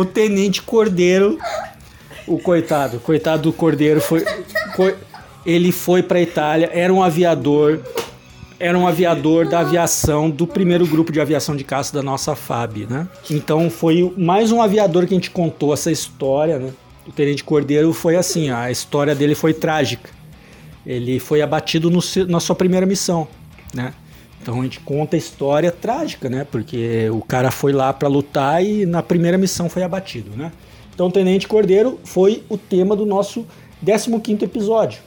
O 0.00 0.04
Tenente 0.04 0.62
Cordeiro, 0.62 1.38
o 2.26 2.38
coitado, 2.38 2.98
coitado 3.00 3.42
do 3.44 3.52
Cordeiro 3.52 4.00
foi. 4.00 4.24
co- 4.76 4.92
ele 5.46 5.72
foi 5.72 6.02
pra 6.02 6.20
Itália, 6.20 6.68
era 6.72 6.92
um 6.92 7.02
aviador, 7.02 7.80
era 8.60 8.76
um 8.78 8.86
aviador 8.86 9.48
da 9.48 9.60
aviação, 9.60 10.28
do 10.28 10.46
primeiro 10.46 10.86
grupo 10.86 11.10
de 11.12 11.20
aviação 11.20 11.56
de 11.56 11.64
caça 11.64 11.92
da 11.94 12.02
nossa 12.02 12.34
FAB, 12.34 12.86
né? 12.90 13.08
Então 13.30 13.70
foi 13.70 14.12
mais 14.16 14.52
um 14.52 14.60
aviador 14.60 15.06
que 15.06 15.14
a 15.14 15.16
gente 15.16 15.30
contou 15.30 15.72
essa 15.72 15.90
história, 15.90 16.58
né? 16.58 16.70
O 17.06 17.12
Tenente 17.12 17.42
Cordeiro 17.44 17.92
foi 17.94 18.16
assim, 18.16 18.50
a 18.50 18.70
história 18.70 19.14
dele 19.14 19.34
foi 19.34 19.54
trágica. 19.54 20.10
Ele 20.84 21.18
foi 21.18 21.40
abatido 21.40 21.90
no 21.90 22.00
na 22.28 22.40
sua 22.40 22.54
primeira 22.56 22.84
missão, 22.84 23.26
né? 23.74 23.94
Então 24.40 24.60
a 24.60 24.64
gente 24.64 24.80
conta 24.80 25.16
a 25.16 25.18
história 25.18 25.70
trágica, 25.70 26.28
né? 26.28 26.46
Porque 26.50 27.08
o 27.10 27.20
cara 27.20 27.50
foi 27.50 27.72
lá 27.72 27.92
pra 27.92 28.08
lutar 28.08 28.64
e 28.64 28.86
na 28.86 29.02
primeira 29.02 29.36
missão 29.36 29.68
foi 29.68 29.82
abatido, 29.82 30.36
né? 30.36 30.52
Então 30.94 31.08
o 31.08 31.12
Tenente 31.12 31.46
Cordeiro 31.46 31.98
foi 32.04 32.42
o 32.48 32.56
tema 32.56 32.96
do 32.96 33.06
nosso 33.06 33.46
15º 33.84 34.42
episódio. 34.42 35.00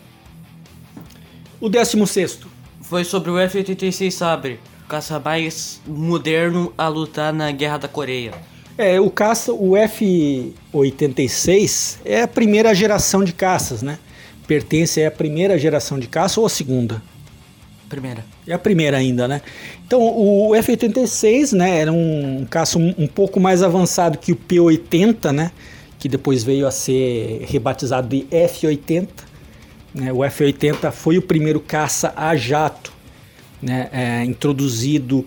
O 1.60 1.70
16º. 1.70 2.46
Foi 2.82 3.04
sobre 3.04 3.32
o 3.32 3.38
F-86 3.38 4.12
Sabre, 4.12 4.60
caça 4.88 5.20
mais 5.20 5.82
moderno 5.88 6.74
a 6.78 6.88
lutar 6.88 7.34
na 7.34 7.52
Guerra 7.52 7.78
da 7.78 7.88
Coreia. 7.88 8.34
É, 8.78 9.00
o 9.00 9.10
caça, 9.10 9.54
o 9.54 9.78
F-86 9.78 11.98
é 12.04 12.24
a 12.24 12.28
primeira 12.28 12.74
geração 12.74 13.24
de 13.24 13.32
caças, 13.34 13.82
né? 13.82 13.98
Pertence 14.48 15.04
à 15.04 15.12
primeira 15.12 15.58
geração 15.58 16.00
de 16.00 16.08
caça 16.08 16.40
ou 16.40 16.46
a 16.46 16.50
segunda? 16.50 17.02
Primeira. 17.92 18.24
É 18.48 18.54
a 18.54 18.58
primeira 18.58 18.96
ainda, 18.96 19.28
né? 19.28 19.42
Então, 19.86 20.00
o 20.02 20.56
F-86, 20.56 21.52
né, 21.52 21.80
era 21.80 21.92
um 21.92 22.48
caça 22.50 22.80
um, 22.80 22.96
um 22.98 23.06
pouco 23.06 23.38
mais 23.38 23.62
avançado 23.62 24.18
que 24.18 24.32
o 24.32 24.36
P-80, 24.38 25.34
né? 25.34 25.52
Que 26.00 26.08
depois 26.08 26.42
veio 26.42 26.66
a 26.66 26.72
ser 26.72 27.44
rebatizado 27.50 28.08
de 28.08 28.26
F-80. 28.32 29.10
né? 29.94 30.14
O 30.14 30.24
F-80 30.24 30.90
foi 30.94 31.18
o 31.18 31.22
primeiro 31.22 31.60
caça 31.60 32.14
a 32.16 32.34
jato, 32.34 32.94
né? 33.62 33.90
é, 33.92 34.24
introduzido 34.24 35.26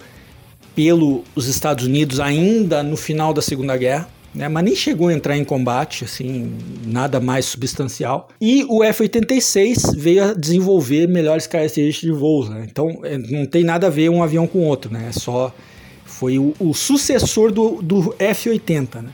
pelos 0.74 1.46
Estados 1.46 1.84
Unidos 1.84 2.18
ainda 2.18 2.82
no 2.82 2.96
final 2.96 3.34
da 3.34 3.42
Segunda 3.42 3.76
Guerra. 3.76 4.08
Né, 4.34 4.48
mas 4.48 4.64
nem 4.64 4.74
chegou 4.74 5.08
a 5.08 5.14
entrar 5.14 5.36
em 5.36 5.44
combate, 5.44 6.04
assim, 6.04 6.52
nada 6.84 7.20
mais 7.20 7.44
substancial. 7.44 8.28
E 8.40 8.64
o 8.68 8.82
F-86 8.82 9.96
veio 9.96 10.24
a 10.24 10.34
desenvolver 10.34 11.06
melhores 11.06 11.46
características 11.46 12.12
de 12.12 12.18
voo. 12.18 12.48
Né? 12.50 12.66
Então, 12.68 13.00
é, 13.04 13.16
não 13.16 13.46
tem 13.46 13.62
nada 13.62 13.86
a 13.86 13.90
ver 13.90 14.08
um 14.08 14.24
avião 14.24 14.46
com 14.46 14.58
o 14.58 14.64
outro, 14.64 14.92
né? 14.92 15.06
É 15.10 15.12
só 15.12 15.54
foi 16.04 16.38
o, 16.38 16.52
o 16.58 16.74
sucessor 16.74 17.52
do, 17.52 17.80
do 17.80 18.14
F-80, 18.18 19.02
né? 19.02 19.10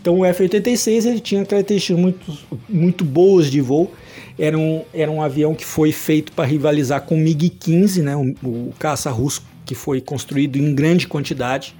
Então 0.00 0.20
o 0.20 0.24
F-86 0.24 1.04
ele 1.04 1.18
tinha 1.18 1.44
características 1.44 1.98
muito, 2.00 2.38
muito 2.68 3.04
boas 3.04 3.50
de 3.50 3.60
voo. 3.60 3.92
Era 4.38 4.56
um, 4.56 4.84
era 4.94 5.10
um 5.10 5.20
avião 5.20 5.52
que 5.54 5.64
foi 5.64 5.90
feito 5.90 6.30
para 6.32 6.44
rivalizar 6.44 7.02
com 7.02 7.16
o 7.16 7.18
MiG-15, 7.18 8.02
né? 8.02 8.14
o, 8.14 8.32
o 8.46 8.74
caça 8.78 9.10
russo 9.10 9.42
que 9.64 9.74
foi 9.74 10.00
construído 10.00 10.56
em 10.56 10.72
grande 10.74 11.08
quantidade 11.08 11.74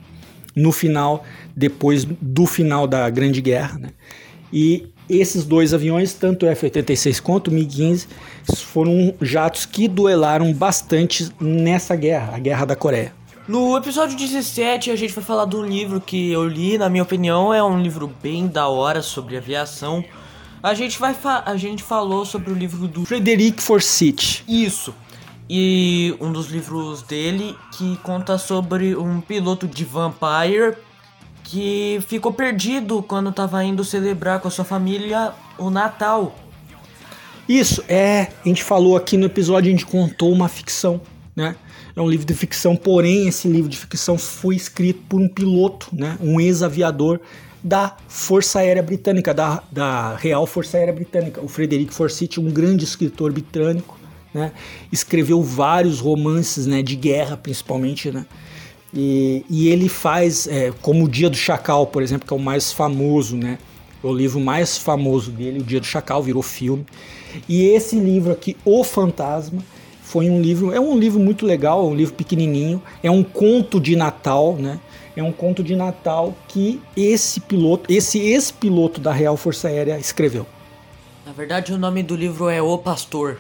no 0.57 0.73
final, 0.73 1.23
depois 1.55 2.05
do 2.05 2.47
final 2.47 2.87
da 2.87 3.09
Grande 3.11 3.43
Guerra. 3.43 3.79
Né? 3.79 3.91
E 4.51 4.87
esses 5.09 5.45
dois 5.45 5.75
aviões, 5.75 6.15
tanto 6.15 6.47
o 6.47 6.49
F-86 6.49 7.21
quanto 7.21 7.49
o 7.49 7.55
MiG-15, 7.55 8.07
foram 8.65 9.15
jatos 9.21 9.67
que 9.67 9.87
duelaram 9.87 10.53
bastante 10.53 11.31
nessa 11.39 11.95
guerra, 11.95 12.35
a 12.35 12.39
Guerra 12.39 12.65
da 12.65 12.77
Coreia. 12.77 13.13
No 13.47 13.77
episódio 13.77 14.17
17 14.17 14.91
a 14.91 14.97
gente 14.97 15.15
vai 15.15 15.23
falar 15.23 15.45
de 15.45 15.55
um 15.55 15.65
livro 15.65 16.01
que 16.01 16.33
eu 16.33 16.49
li, 16.49 16.77
na 16.77 16.89
minha 16.89 17.05
opinião 17.05 17.55
é 17.55 17.63
um 17.63 17.81
livro 17.81 18.13
bem 18.21 18.49
da 18.49 18.67
hora 18.67 19.03
sobre 19.03 19.37
aviação. 19.37 20.05
A 20.61 20.75
gente 20.75 20.99
vai 20.99 21.15
a 21.23 21.57
gente 21.57 21.85
falou 21.85 22.25
sobre 22.25 22.51
o 22.51 22.55
livro 22.55 22.89
do 22.89 23.05
Frederic 23.05 23.63
Forsyth. 23.63 24.43
Isso. 24.49 24.93
E 25.49 26.17
um 26.21 26.33
dos 26.33 26.51
livros 26.51 27.03
dele 27.03 27.57
que 27.73 27.97
conta 27.99 28.37
sobre 28.37 28.97
um 28.97 29.21
piloto 29.21 29.67
de 29.67 29.85
Vampire 29.85 30.77
que 31.45 32.01
ficou 32.09 32.33
perdido 32.33 33.03
quando 33.03 33.31
tava 33.31 33.63
indo 33.63 33.85
celebrar 33.85 34.41
com 34.41 34.49
a 34.49 34.51
sua 34.51 34.65
família 34.65 35.33
o 35.57 35.71
Natal. 35.71 36.35
Isso, 37.49 37.85
é. 37.89 38.29
A 38.45 38.49
gente 38.49 38.65
falou 38.65 38.97
aqui 38.97 39.17
no 39.17 39.27
episódio, 39.27 39.69
a 39.69 39.71
gente 39.71 39.87
contou 39.87 40.33
uma 40.33 40.49
ficção, 40.49 41.01
né? 41.35 41.55
É 41.95 42.01
um 42.01 42.11
livro 42.11 42.27
de 42.27 42.35
ficção, 42.35 42.75
porém, 42.75 43.29
esse 43.29 43.47
livro 43.49 43.71
de 43.71 43.77
ficção 43.77 44.19
foi 44.19 44.57
escrito 44.57 45.01
por 45.09 45.21
um 45.21 45.29
piloto, 45.29 45.89
né? 45.93 46.19
Um 46.21 46.41
ex-aviador 46.41 47.21
da 47.63 47.97
Força 48.09 48.59
Aérea 48.59 48.83
Britânica, 48.83 49.33
da, 49.33 49.63
da 49.71 50.17
Real 50.17 50.47
Força 50.47 50.77
Aérea 50.77 50.93
Britânica. 50.93 51.41
O 51.41 51.49
Frederic 51.49 51.95
Forsyth, 51.95 52.39
um 52.39 52.51
grande 52.51 52.85
escritor 52.85 53.33
britânico, 53.33 53.96
né? 54.37 54.53
Escreveu 54.93 55.43
vários 55.43 55.99
romances, 55.99 56.67
né? 56.67 56.83
De 56.83 56.95
guerra, 56.95 57.37
principalmente, 57.37 58.11
né? 58.11 58.27
E, 58.95 59.45
e 59.49 59.69
ele 59.69 59.89
faz, 59.89 60.47
é, 60.47 60.73
como 60.83 61.05
o 61.05 61.09
Dia 61.09 61.31
do 61.31 61.37
Chacal, 61.37 61.87
por 61.87 62.03
exemplo, 62.03 62.29
que 62.29 62.35
é 62.35 62.37
o 62.37 62.41
mais 62.41 62.71
famoso, 62.73 63.37
né? 63.37 63.59
O 64.03 64.13
livro 64.13 64.39
mais 64.39 64.77
famoso 64.77 65.31
dele, 65.31 65.61
O 65.61 65.65
Dia 65.65 65.81
do 65.81 65.87
Chacal, 65.87 66.23
virou 66.23 66.43
filme. 66.43 66.87
E 67.49 67.65
esse 67.65 67.99
livro 67.99 68.31
aqui, 68.31 68.57
O 68.65 68.85
Fantasma, 68.85 69.63
foi 70.03 70.31
um 70.31 70.41
livro, 70.41 70.73
é 70.73 70.79
um 70.79 70.97
livro 70.97 71.19
muito 71.19 71.45
legal, 71.45 71.81
é 71.81 71.91
um 71.91 71.95
livro 71.95 72.15
pequenininho, 72.15 72.81
é 73.03 73.11
um 73.11 73.25
conto 73.25 73.81
de 73.81 73.97
Natal, 73.97 74.55
né? 74.55 74.79
É 75.17 75.23
um 75.23 75.33
conto 75.33 75.65
de 75.65 75.75
Natal 75.75 76.35
que 76.47 76.81
esse 76.95 77.41
piloto, 77.41 77.91
esse 77.91 78.19
ex-piloto 78.19 79.01
da 79.01 79.13
Real 79.13 79.37
Força 79.37 79.69
Aérea 79.69 79.99
escreveu. 79.99 80.47
Na 81.25 81.33
verdade, 81.33 81.73
o 81.73 81.79
nome 81.79 82.03
do 82.03 82.15
livro 82.15 82.49
é 82.49 82.63
O 82.63 82.79
Pastor. 82.79 83.39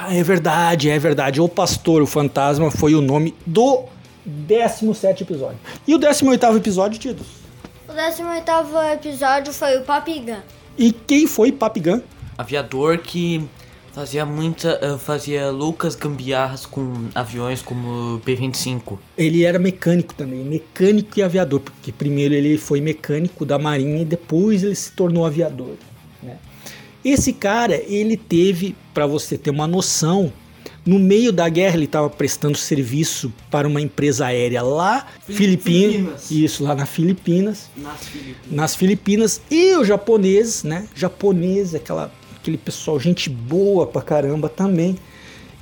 Ah, 0.00 0.14
é 0.14 0.22
verdade, 0.22 0.88
é 0.88 0.96
verdade. 0.96 1.40
O 1.40 1.48
Pastor, 1.48 2.00
o 2.00 2.06
Fantasma, 2.06 2.70
foi 2.70 2.94
o 2.94 3.00
nome 3.00 3.34
do 3.44 3.82
17 4.24 5.24
episódio. 5.24 5.58
E 5.88 5.92
o 5.92 5.98
18 5.98 6.56
episódio, 6.56 7.00
Tidos? 7.00 7.26
O 7.88 7.92
18 7.92 8.52
episódio 8.92 9.52
foi 9.52 9.76
o 9.76 9.82
Papigan. 9.82 10.38
E 10.78 10.92
quem 10.92 11.26
foi 11.26 11.50
Papigan? 11.50 12.00
Aviador 12.38 12.98
que 12.98 13.44
fazia 13.92 14.24
muita. 14.24 14.78
eh, 14.80 14.96
fazia 14.98 15.50
loucas 15.50 15.96
gambiarras 15.96 16.64
com 16.64 17.08
aviões 17.12 17.60
como 17.60 18.14
o 18.14 18.20
P-25. 18.20 18.98
Ele 19.16 19.42
era 19.44 19.58
mecânico 19.58 20.14
também, 20.14 20.44
mecânico 20.44 21.18
e 21.18 21.24
aviador, 21.24 21.58
porque 21.58 21.90
primeiro 21.90 22.34
ele 22.34 22.56
foi 22.56 22.80
mecânico 22.80 23.44
da 23.44 23.58
marinha 23.58 24.02
e 24.02 24.04
depois 24.04 24.62
ele 24.62 24.76
se 24.76 24.92
tornou 24.92 25.26
aviador. 25.26 25.74
né? 26.22 26.36
Esse 27.08 27.32
cara, 27.32 27.74
ele 27.86 28.16
teve, 28.16 28.76
para 28.92 29.06
você 29.06 29.38
ter 29.38 29.50
uma 29.50 29.66
noção, 29.66 30.30
no 30.84 30.98
meio 30.98 31.32
da 31.32 31.48
guerra 31.48 31.76
ele 31.76 31.84
estava 31.86 32.08
prestando 32.10 32.56
serviço 32.58 33.32
para 33.50 33.66
uma 33.66 33.80
empresa 33.80 34.26
aérea 34.26 34.62
lá, 34.62 35.06
Filipinas, 35.26 35.92
Filipinas. 35.92 36.30
isso 36.30 36.64
lá 36.64 36.74
nas 36.74 36.88
Filipinas, 36.88 37.70
Nas 37.76 38.06
Filipinas. 38.06 38.50
nas 38.50 38.74
Filipinas 38.74 39.40
e 39.50 39.74
os 39.76 39.86
japoneses, 39.86 40.62
né? 40.64 40.86
Japoneses, 40.94 41.74
aquela, 41.74 42.12
aquele 42.36 42.58
pessoal, 42.58 42.98
gente 43.00 43.28
boa 43.30 43.86
pra 43.86 44.02
caramba 44.02 44.48
também. 44.48 44.96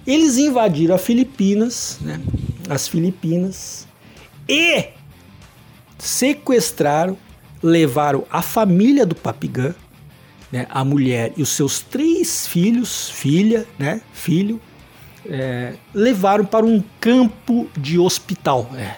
Eles 0.07 0.39
invadiram 0.39 0.95
a 0.95 0.99
Filipinas, 0.99 1.99
né? 2.01 2.21
As 2.69 2.89
Filipinas 2.89 3.87
e 4.49 4.87
sequestraram, 5.99 7.17
levaram 7.63 8.25
a 8.31 8.43
família 8.43 9.05
do 9.07 9.15
Papigã, 9.15 9.75
né? 10.51 10.67
A 10.71 10.85
mulher 10.85 11.33
e 11.37 11.43
os 11.43 11.51
seus 11.51 11.81
três 11.81 12.47
filhos, 12.47 13.11
filha, 13.11 13.67
né? 13.79 14.01
Filho, 14.13 14.61
é, 15.29 15.75
levaram 15.93 16.45
para 16.45 16.65
um 16.65 16.83
campo 17.01 17.69
de 17.77 17.99
hospital. 17.99 18.71
É. 18.77 18.97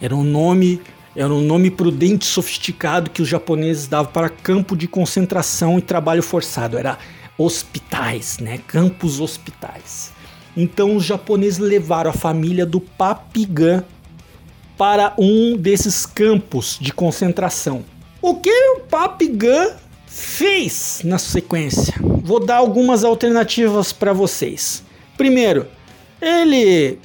Era 0.00 0.14
um 0.14 0.24
nome, 0.24 0.80
era 1.14 1.32
um 1.32 1.40
nome 1.40 1.70
prudente 1.70 2.24
sofisticado 2.24 3.10
que 3.10 3.20
os 3.20 3.28
japoneses 3.28 3.86
davam 3.86 4.12
para 4.12 4.28
campo 4.28 4.76
de 4.76 4.86
concentração 4.86 5.78
e 5.78 5.82
trabalho 5.82 6.22
forçado. 6.22 6.78
Era 6.78 6.98
hospitais, 7.36 8.38
né? 8.38 8.58
Campos 8.66 9.20
hospitais. 9.20 10.12
Então 10.56 10.96
os 10.96 11.04
japoneses 11.04 11.58
levaram 11.58 12.10
a 12.10 12.14
família 12.14 12.66
do 12.66 12.80
Papigã 12.80 13.84
para 14.76 15.14
um 15.18 15.56
desses 15.56 16.06
campos 16.06 16.78
de 16.80 16.92
concentração. 16.92 17.84
O 18.22 18.36
que 18.36 18.50
o 18.50 18.80
Papigã 18.80 19.76
fez 20.10 21.02
na 21.04 21.18
sequência? 21.18 21.94
Vou 22.02 22.44
dar 22.44 22.56
algumas 22.56 23.04
alternativas 23.04 23.92
para 23.92 24.12
vocês. 24.12 24.82
Primeiro, 25.16 25.68
ele 26.20 26.98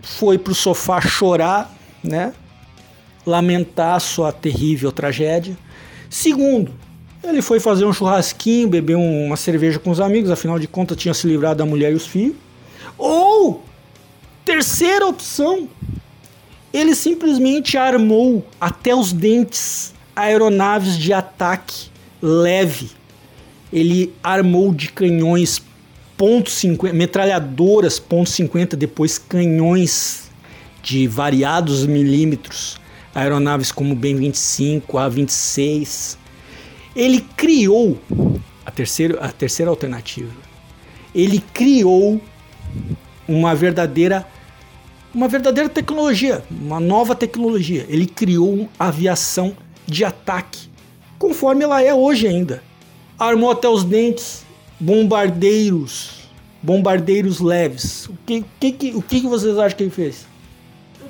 foi 0.00 0.38
pro 0.38 0.54
sofá 0.54 1.00
chorar, 1.00 1.76
né? 2.02 2.32
Lamentar 3.26 4.00
sua 4.00 4.30
terrível 4.30 4.92
tragédia. 4.92 5.58
Segundo, 6.08 6.72
ele 7.24 7.42
foi 7.42 7.58
fazer 7.58 7.84
um 7.84 7.92
churrasquinho, 7.92 8.68
beber 8.68 8.96
um- 8.96 9.26
uma 9.26 9.36
cerveja 9.36 9.80
com 9.80 9.90
os 9.90 10.00
amigos, 10.00 10.30
afinal 10.30 10.58
de 10.60 10.68
contas 10.68 10.96
tinha 10.96 11.12
se 11.12 11.26
livrado 11.26 11.58
da 11.58 11.66
mulher 11.66 11.90
e 11.90 11.96
os 11.96 12.06
filhos. 12.06 12.36
Ou, 12.96 13.64
terceira 14.44 15.06
opção, 15.06 15.68
ele 16.72 16.94
simplesmente 16.94 17.76
armou 17.76 18.46
até 18.60 18.94
os 18.94 19.12
dentes 19.12 19.92
aeronaves 20.14 20.96
de 20.96 21.12
ataque 21.12 21.88
leve. 22.20 22.90
Ele 23.72 24.14
armou 24.22 24.72
de 24.72 24.90
canhões 24.90 25.62
ponto 26.16 26.50
.50, 26.50 26.92
metralhadoras 26.92 27.98
ponto 27.98 28.30
.50, 28.30 28.74
depois 28.74 29.18
canhões 29.18 30.30
de 30.82 31.06
variados 31.06 31.86
milímetros, 31.86 32.80
aeronaves 33.14 33.70
como 33.70 33.92
o 33.92 33.96
Ben-25, 33.96 34.98
A-26. 34.98 36.16
Ele 36.96 37.20
criou 37.36 38.00
a 38.64 38.70
terceira, 38.70 39.20
a 39.20 39.30
terceira 39.30 39.70
alternativa. 39.70 40.32
Ele 41.14 41.42
criou 41.52 42.20
uma 43.26 43.54
verdadeira 43.54 44.26
uma 45.14 45.26
verdadeira 45.26 45.68
tecnologia, 45.68 46.44
uma 46.50 46.78
nova 46.78 47.14
tecnologia. 47.14 47.86
Ele 47.88 48.06
criou 48.06 48.68
aviação 48.78 49.56
de 49.86 50.04
ataque, 50.04 50.68
conforme 51.18 51.64
ela 51.64 51.82
é 51.82 51.92
hoje 51.94 52.26
ainda. 52.26 52.62
Armou 53.18 53.50
até 53.50 53.68
os 53.68 53.82
dentes 53.84 54.44
bombardeiros, 54.78 56.10
bombardeiros 56.62 57.40
leves. 57.40 58.06
O 58.06 58.14
que, 58.24 58.44
que, 58.60 58.72
que- 58.72 58.90
o 58.94 59.02
que, 59.02 59.20
que 59.20 59.26
vocês 59.26 59.58
acham 59.58 59.76
que 59.76 59.82
ele 59.84 59.90
fez? 59.90 60.26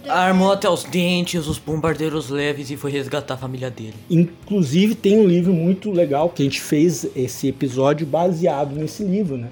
Armou 0.09 0.52
até 0.52 0.68
os 0.70 0.84
dentes, 0.84 1.46
os 1.46 1.59
bombardeiros 1.59 2.30
leves 2.30 2.70
e 2.70 2.76
foi 2.76 2.90
resgatar 2.90 3.34
a 3.34 3.36
família 3.36 3.70
dele. 3.70 3.94
Inclusive 4.09 4.94
tem 4.94 5.18
um 5.18 5.26
livro 5.26 5.52
muito 5.52 5.90
legal 5.90 6.30
que 6.30 6.40
a 6.42 6.44
gente 6.46 6.61
fez 6.62 7.06
esse 7.14 7.46
episódio 7.48 8.06
baseado 8.06 8.74
nesse 8.74 9.02
livro, 9.04 9.36
né? 9.36 9.48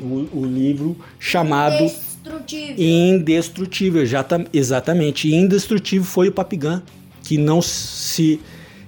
O, 0.00 0.28
o 0.40 0.44
livro 0.44 0.96
chamado 1.18 1.78
Destrutível. 1.78 2.76
Indestrutível, 2.78 4.06
já 4.06 4.22
tá- 4.22 4.44
exatamente. 4.52 5.34
Indestrutível 5.34 6.04
foi 6.06 6.28
o 6.28 6.32
Papigã, 6.32 6.80
que 7.24 7.36
não 7.36 7.60
se, 7.60 8.40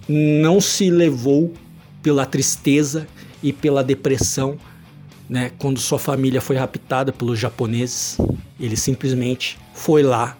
não 0.08 0.60
se 0.60 0.90
levou 0.90 1.52
pela 2.02 2.26
tristeza 2.26 3.06
e 3.42 3.52
pela 3.52 3.82
depressão, 3.82 4.56
né? 5.28 5.50
Quando 5.58 5.78
sua 5.80 5.98
família 5.98 6.40
foi 6.40 6.56
raptada 6.56 7.12
pelos 7.12 7.38
japoneses, 7.38 8.18
ele 8.60 8.76
simplesmente 8.76 9.58
foi 9.72 10.02
lá 10.02 10.36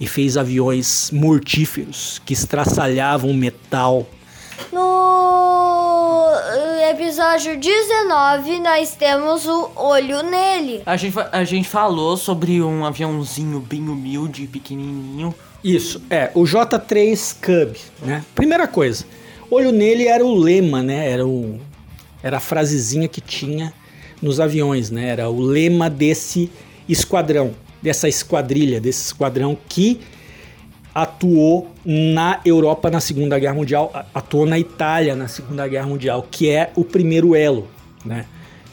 e 0.00 0.06
fez 0.06 0.36
aviões 0.36 1.10
mortíferos 1.12 2.20
que 2.24 2.32
estraçalhavam 2.32 3.32
metal. 3.32 4.08
No 4.70 6.30
eh, 6.54 6.90
episódio 6.90 7.58
19, 7.58 8.60
nós 8.60 8.94
temos 8.94 9.46
o 9.46 9.70
olho 9.76 10.22
nele. 10.22 10.82
A 10.84 10.96
gente, 10.96 11.16
a 11.32 11.44
gente 11.44 11.68
falou 11.68 12.16
sobre 12.16 12.62
um 12.62 12.84
aviãozinho 12.84 13.60
bem 13.60 13.88
humilde, 13.88 14.46
pequenininho. 14.46 15.34
Isso, 15.64 16.02
é, 16.10 16.30
o 16.34 16.42
J3 16.42 17.36
Cub, 17.40 17.76
né? 18.02 18.24
Primeira 18.34 18.68
coisa, 18.68 19.04
olho 19.50 19.72
nele 19.72 20.06
era 20.06 20.24
o 20.24 20.34
lema, 20.34 20.82
né? 20.82 21.10
Era, 21.10 21.26
o, 21.26 21.58
era 22.22 22.36
a 22.36 22.40
frasezinha 22.40 23.08
que 23.08 23.20
tinha 23.20 23.72
nos 24.20 24.38
aviões, 24.40 24.90
né? 24.90 25.08
Era 25.08 25.28
o 25.28 25.40
lema 25.40 25.88
desse 25.88 26.50
esquadrão, 26.88 27.52
dessa 27.80 28.08
esquadrilha, 28.08 28.80
desse 28.80 29.06
esquadrão 29.06 29.56
que 29.68 30.00
atuou 30.94 31.70
na 31.84 32.40
Europa 32.44 32.90
na 32.90 33.00
Segunda 33.00 33.38
Guerra 33.38 33.54
Mundial, 33.54 33.92
atuou 34.14 34.46
na 34.46 34.58
Itália 34.58 35.16
na 35.16 35.28
Segunda 35.28 35.66
Guerra 35.66 35.86
Mundial, 35.86 36.26
que 36.30 36.50
é 36.50 36.70
o 36.76 36.84
primeiro 36.84 37.34
elo, 37.34 37.68
né? 38.04 38.26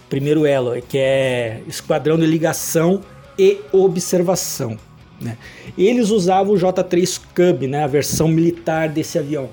Primeiro 0.09 0.45
elo, 0.45 0.81
que 0.81 0.97
é 0.97 1.61
Esquadrão 1.67 2.17
de 2.17 2.25
Ligação 2.25 3.01
e 3.37 3.59
Observação, 3.71 4.77
né? 5.21 5.37
Eles 5.77 6.09
usavam 6.09 6.53
o 6.53 6.57
J3 6.57 7.21
Cub, 7.33 7.67
né? 7.67 7.83
A 7.83 7.87
versão 7.87 8.27
militar 8.27 8.89
desse 8.89 9.17
avião. 9.17 9.49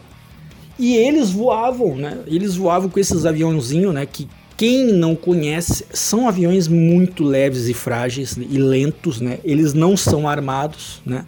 E 0.79 0.95
eles 0.97 1.31
voavam, 1.31 1.97
né? 1.97 2.19
Eles 2.27 2.57
voavam 2.57 2.89
com 2.89 2.99
esses 2.99 3.25
aviãozinhos, 3.25 3.95
né? 3.95 4.05
Que 4.05 4.29
quem 4.57 4.87
não 4.87 5.15
conhece 5.15 5.85
são 5.93 6.27
aviões 6.27 6.67
muito 6.67 7.23
leves 7.23 7.69
e 7.69 7.75
frágeis 7.75 8.37
e 8.37 8.59
lentos, 8.59 9.21
né? 9.21 9.39
Eles 9.45 9.75
não 9.75 9.97
são 9.97 10.29
armados, 10.29 11.03
né? 11.05 11.25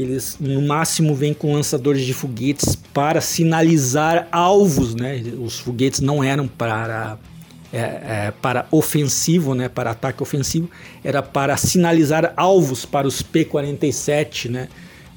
Eles 0.00 0.36
no 0.40 0.62
máximo 0.62 1.14
vêm 1.14 1.34
com 1.34 1.52
lançadores 1.54 2.04
de 2.04 2.14
foguetes 2.14 2.74
para 2.74 3.20
sinalizar 3.20 4.28
alvos, 4.32 4.94
né? 4.94 5.22
Os 5.38 5.58
foguetes 5.58 6.00
não 6.00 6.22
eram 6.22 6.48
para 6.48 7.18
é, 7.72 7.78
é, 7.78 8.32
para 8.42 8.66
ofensivo, 8.70 9.54
né? 9.54 9.68
Para 9.68 9.92
ataque 9.92 10.22
ofensivo, 10.22 10.68
era 11.04 11.22
para 11.22 11.56
sinalizar 11.56 12.32
alvos 12.36 12.84
para 12.84 13.06
os 13.06 13.22
P-47, 13.22 14.48
né? 14.48 14.68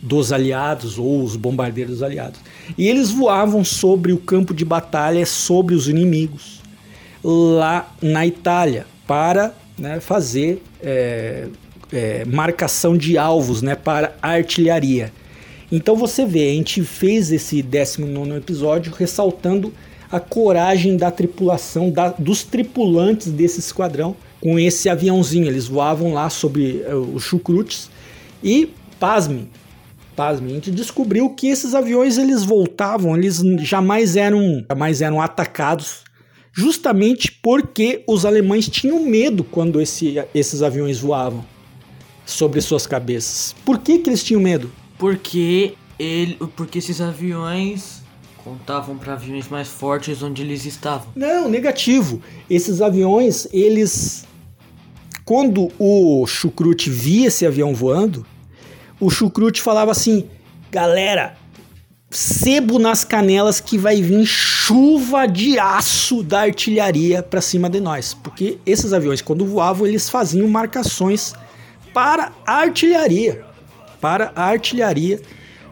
Dos 0.01 0.33
aliados 0.33 0.99
ou 0.99 1.23
os 1.23 1.35
bombardeiros 1.35 2.03
aliados. 2.03 2.39
E 2.77 2.87
eles 2.87 3.09
voavam 3.09 3.63
sobre 3.63 4.11
o 4.11 4.17
campo 4.17 4.53
de 4.53 4.65
batalha, 4.65 5.25
sobre 5.25 5.73
os 5.73 5.87
inimigos 5.87 6.61
lá 7.23 7.95
na 8.01 8.25
Itália 8.25 8.85
para 9.07 9.53
né, 9.77 9.99
fazer 9.99 10.61
é, 10.81 11.47
é, 11.93 12.25
marcação 12.25 12.97
de 12.97 13.17
alvos 13.17 13.61
né, 13.61 13.75
para 13.75 14.15
artilharia. 14.21 15.11
Então 15.71 15.95
você 15.95 16.25
vê, 16.25 16.49
a 16.49 16.53
gente 16.53 16.83
fez 16.83 17.31
esse 17.31 17.61
19 17.61 18.31
episódio 18.37 18.91
ressaltando 18.93 19.73
a 20.11 20.19
coragem 20.19 20.95
da 20.97 21.09
tripulação, 21.09 21.89
da- 21.89 22.09
dos 22.19 22.43
tripulantes 22.43 23.31
desse 23.31 23.59
esquadrão 23.59 24.15
com 24.41 24.59
esse 24.59 24.87
aviãozinho. 24.89 25.47
Eles 25.47 25.67
voavam 25.67 26.13
lá 26.13 26.29
sobre 26.29 26.83
eh, 26.85 26.93
os 26.93 27.23
chucrutes 27.23 27.89
e, 28.43 28.69
pasmem, 28.99 29.49
pasmem, 30.15 30.51
a 30.51 30.55
gente 30.55 30.69
descobriu 30.71 31.29
que 31.31 31.47
esses 31.47 31.73
aviões 31.73 32.17
eles 32.19 32.43
voltavam, 32.43 33.15
eles 33.17 33.41
jamais 33.61 34.15
eram, 34.15 34.63
jamais 34.69 35.01
eram 35.01 35.19
atacados 35.21 36.03
justamente 36.55 37.31
porque 37.41 38.03
os 38.07 38.25
alemães 38.25 38.69
tinham 38.69 38.99
medo 39.03 39.43
quando 39.43 39.81
esse- 39.81 40.21
esses 40.35 40.61
aviões 40.61 40.99
voavam 40.99 41.43
sobre 42.25 42.61
suas 42.61 42.87
cabeças. 42.87 43.55
Por 43.65 43.79
que, 43.79 43.99
que 43.99 44.09
eles 44.09 44.23
tinham 44.23 44.41
medo? 44.41 44.71
Porque 44.97 45.75
ele, 45.99 46.37
porque 46.55 46.79
esses 46.79 47.01
aviões 47.01 48.01
contavam 48.43 48.97
para 48.97 49.13
aviões 49.13 49.47
mais 49.47 49.67
fortes 49.67 50.21
onde 50.21 50.41
eles 50.41 50.65
estavam. 50.65 51.07
Não, 51.15 51.47
negativo. 51.49 52.21
Esses 52.49 52.81
aviões, 52.81 53.47
eles. 53.51 54.25
Quando 55.25 55.71
o 55.79 56.25
Chucrute 56.27 56.89
via 56.89 57.27
esse 57.27 57.45
avião 57.45 57.73
voando, 57.73 58.25
o 58.99 59.09
Chucrute 59.09 59.61
falava 59.61 59.91
assim: 59.91 60.27
galera, 60.69 61.37
sebo 62.09 62.77
nas 62.77 63.03
canelas 63.03 63.59
que 63.59 63.77
vai 63.77 64.01
vir 64.01 64.25
chuva 64.25 65.25
de 65.25 65.57
aço 65.57 66.21
da 66.21 66.41
artilharia 66.41 67.23
pra 67.23 67.41
cima 67.41 67.69
de 67.69 67.79
nós. 67.79 68.13
Porque 68.13 68.57
esses 68.65 68.91
aviões, 68.91 69.21
quando 69.21 69.45
voavam, 69.45 69.87
eles 69.87 70.09
faziam 70.09 70.47
marcações 70.47 71.33
para 71.93 72.31
a 72.45 72.55
artilharia. 72.55 73.45
Para 74.01 74.31
a 74.35 74.45
artilharia 74.45 75.21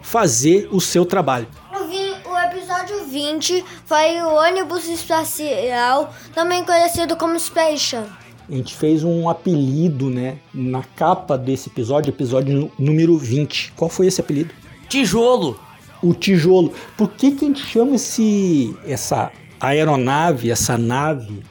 fazer 0.01 0.69
o 0.71 0.79
seu 0.79 1.05
trabalho. 1.05 1.47
O, 1.73 2.37
episódio 2.37 3.05
20 3.05 3.63
foi 3.85 4.21
o 4.21 4.33
ônibus 4.35 4.87
espacial, 4.87 6.13
também 6.33 6.63
conhecido 6.63 7.15
como 7.15 7.39
Station. 7.39 8.05
A 8.49 8.53
gente 8.53 8.75
fez 8.75 9.03
um 9.03 9.29
apelido, 9.29 10.09
né, 10.09 10.37
na 10.53 10.83
capa 10.83 11.37
desse 11.37 11.69
episódio, 11.69 12.09
episódio 12.09 12.71
número 12.77 13.17
20. 13.17 13.73
Qual 13.75 13.89
foi 13.89 14.07
esse 14.07 14.19
apelido? 14.21 14.53
Tijolo! 14.89 15.59
O 16.01 16.13
tijolo. 16.13 16.73
Por 16.97 17.09
que 17.09 17.31
que 17.31 17.45
a 17.45 17.47
gente 17.47 17.63
chama 17.65 17.95
esse 17.95 18.75
essa 18.85 19.31
aeronave, 19.59 20.49
essa 20.49 20.77
nave, 20.77 21.43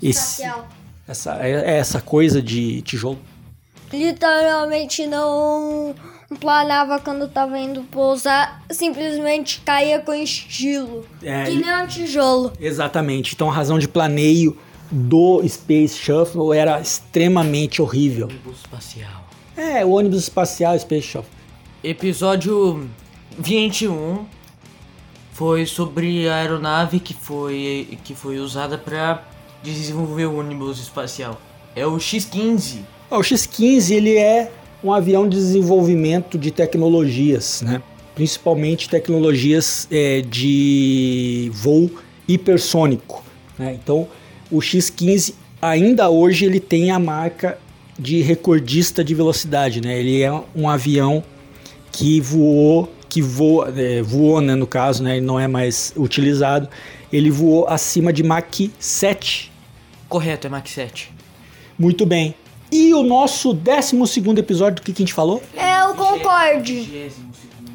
esse 0.00 0.42
Espacial. 0.42 0.68
essa 1.06 1.34
é- 1.44 1.78
essa 1.78 2.00
coisa 2.00 2.40
de 2.40 2.80
tijolo? 2.82 3.18
Literalmente 3.92 5.06
não 5.06 5.94
planava 6.40 6.98
quando 7.00 7.26
tava 7.28 7.58
indo 7.58 7.82
pousar, 7.84 8.62
simplesmente 8.70 9.60
caía 9.64 10.00
com 10.00 10.12
estilo. 10.12 11.06
É, 11.22 11.44
que 11.44 11.52
e- 11.52 11.56
nem 11.64 11.74
um 11.82 11.86
tijolo. 11.86 12.52
Exatamente. 12.60 13.34
Então 13.34 13.50
a 13.50 13.52
razão 13.52 13.78
de 13.78 13.88
planeio 13.88 14.56
do 14.90 15.42
Space 15.48 15.96
Shuttle 15.96 16.52
era 16.52 16.80
extremamente 16.80 17.80
horrível. 17.80 18.26
Ônibus 18.26 18.58
espacial. 18.58 19.24
É, 19.56 19.84
o 19.84 19.90
ônibus 19.90 20.20
espacial 20.20 20.78
Space 20.78 21.06
Shuttle. 21.06 21.30
Episódio 21.82 22.88
21 23.38 24.26
foi 25.32 25.64
sobre 25.66 26.28
a 26.28 26.36
aeronave 26.36 27.00
que 27.00 27.14
foi, 27.14 27.98
que 28.04 28.14
foi 28.14 28.38
usada 28.38 28.76
para 28.76 29.22
desenvolver 29.62 30.26
o 30.26 30.38
ônibus 30.38 30.78
espacial. 30.80 31.40
É 31.74 31.86
o 31.86 31.98
X-15. 31.98 32.80
O 33.10 33.22
X-15 33.22 33.90
ele 33.90 34.16
é 34.16 34.50
um 34.84 34.92
avião 34.92 35.28
de 35.28 35.36
desenvolvimento 35.36 36.38
de 36.38 36.50
tecnologias, 36.50 37.62
né? 37.62 37.82
principalmente 38.14 38.88
tecnologias 38.88 39.88
é, 39.90 40.20
de 40.20 41.50
voo 41.54 41.90
hipersônico. 42.26 43.24
né? 43.58 43.78
Então, 43.82 44.06
o 44.50 44.60
X-15 44.60 45.34
ainda 45.60 46.10
hoje 46.10 46.44
ele 46.44 46.60
tem 46.60 46.90
a 46.90 46.98
marca 46.98 47.58
de 47.98 48.20
recordista 48.20 49.02
de 49.02 49.14
velocidade, 49.14 49.80
né? 49.80 49.98
Ele 49.98 50.22
é 50.22 50.32
um 50.54 50.68
avião 50.68 51.24
que 51.90 52.20
voou, 52.20 52.92
que 53.08 53.20
voa, 53.20 53.72
é, 53.76 54.02
voou, 54.02 54.40
né, 54.40 54.54
no 54.54 54.66
caso, 54.66 55.02
né, 55.02 55.16
ele 55.16 55.26
não 55.26 55.40
é 55.40 55.48
mais 55.48 55.92
utilizado. 55.96 56.68
Ele 57.12 57.30
voou 57.30 57.66
acima 57.66 58.12
de 58.12 58.22
Mach 58.22 58.70
7. 58.78 59.50
Correto, 60.08 60.46
é 60.46 60.50
Mach 60.50 60.68
7. 60.68 61.10
Muito 61.76 62.06
bem. 62.06 62.34
E 62.70 62.92
o 62.92 63.02
nosso 63.02 63.52
12 63.52 63.96
episódio 64.38 64.76
do 64.76 64.82
que, 64.82 64.92
que 64.92 65.02
a 65.02 65.04
gente 65.06 65.14
falou? 65.14 65.42
É 65.56 65.84
o 65.86 65.94
Concorde. 65.94 67.10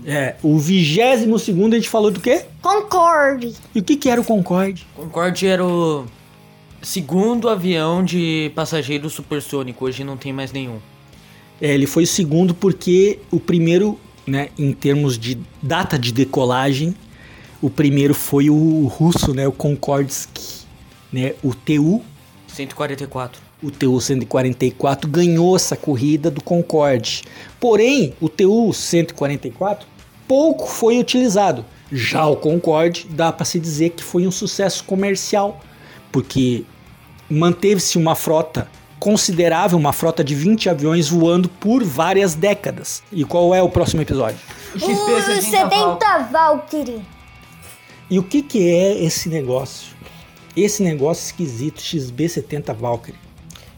É, 0.06 0.36
o 0.44 0.58
22 0.58 1.42
segundo 1.42 1.74
a 1.74 1.78
gente 1.78 1.90
falou 1.90 2.12
do 2.12 2.20
quê? 2.20 2.46
Concorde. 2.62 3.56
E 3.74 3.80
o 3.80 3.84
que, 3.84 3.96
que 3.96 4.10
era 4.10 4.20
o 4.20 4.24
Concorde? 4.24 4.86
Concorde 4.96 5.48
era 5.48 5.66
o 5.66 6.06
segundo 6.82 7.50
avião 7.50 8.04
de 8.04 8.52
passageiro 8.54 9.10
supersônico. 9.10 9.86
Hoje 9.86 10.04
não 10.04 10.18
tem 10.18 10.34
mais 10.34 10.52
nenhum. 10.52 10.78
É, 11.62 11.74
ele 11.74 11.88
foi 11.88 12.04
o 12.04 12.08
segundo 12.08 12.54
porque 12.54 13.20
o 13.32 13.40
primeiro, 13.40 13.98
né, 14.28 14.50
em 14.58 14.74
termos 14.74 15.18
de 15.18 15.40
data 15.62 15.98
de 15.98 16.12
decolagem, 16.12 16.94
o 17.62 17.70
primeiro 17.70 18.14
foi 18.14 18.50
o 18.50 18.88
russo, 18.88 19.34
né, 19.34 19.48
o 19.48 19.52
Konkordsky, 19.52 20.66
né, 21.12 21.34
o 21.42 21.54
TU, 21.56 22.04
144. 22.48 23.43
O 23.64 23.72
TU 23.72 24.00
144 24.00 25.10
ganhou 25.10 25.56
essa 25.56 25.76
corrida 25.76 26.30
do 26.30 26.44
Concorde. 26.44 27.24
Porém, 27.60 28.14
o 28.20 28.28
TU 28.28 28.74
144 28.74 29.88
pouco 30.28 30.68
foi 30.68 31.00
utilizado. 31.00 31.66
Já 31.92 32.26
o 32.28 32.36
Concorde 32.36 33.08
dá 33.10 33.32
para 33.32 33.46
se 33.46 33.60
dizer 33.60 33.92
que 33.92 34.04
foi 34.04 34.28
um 34.28 34.32
sucesso 34.32 34.84
comercial, 34.84 35.62
porque 36.12 36.66
manteve-se 37.30 37.98
uma 37.98 38.16
frota 38.16 38.68
considerável, 39.00 39.78
uma 39.78 39.94
frota 39.94 40.24
de 40.24 40.34
20 40.34 40.70
aviões 40.70 41.10
voando 41.10 41.48
por 41.48 41.84
várias 41.84 42.36
décadas. 42.36 43.04
E 43.12 43.24
qual 43.24 43.54
é 43.54 43.62
o 43.62 43.70
próximo 43.70 44.02
episódio? 44.02 44.40
O 44.76 44.80
70 44.80 46.20
Valkyrie. 46.32 47.02
E 48.10 48.20
o 48.20 48.24
que, 48.24 48.42
que 48.42 48.70
é 48.70 49.04
esse 49.04 49.30
negócio? 49.30 49.94
Esse 50.56 50.84
negócio 50.84 51.24
esquisito 51.26 51.82
XB-70 51.82 52.74
Valkyrie. 52.76 53.20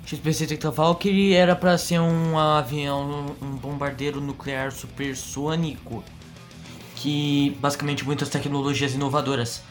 XP-70 0.05 0.71
Valkyrie 0.71 1.33
era 1.33 1.55
para 1.55 1.77
ser 1.77 1.99
um 1.99 2.37
avião, 2.37 3.35
um 3.41 3.55
bombardeiro 3.55 4.21
nuclear 4.21 4.71
supersônico, 4.71 6.03
que 6.95 7.57
basicamente 7.59 8.05
muitas 8.05 8.29
tecnologias 8.29 8.93
inovadoras. 8.93 9.63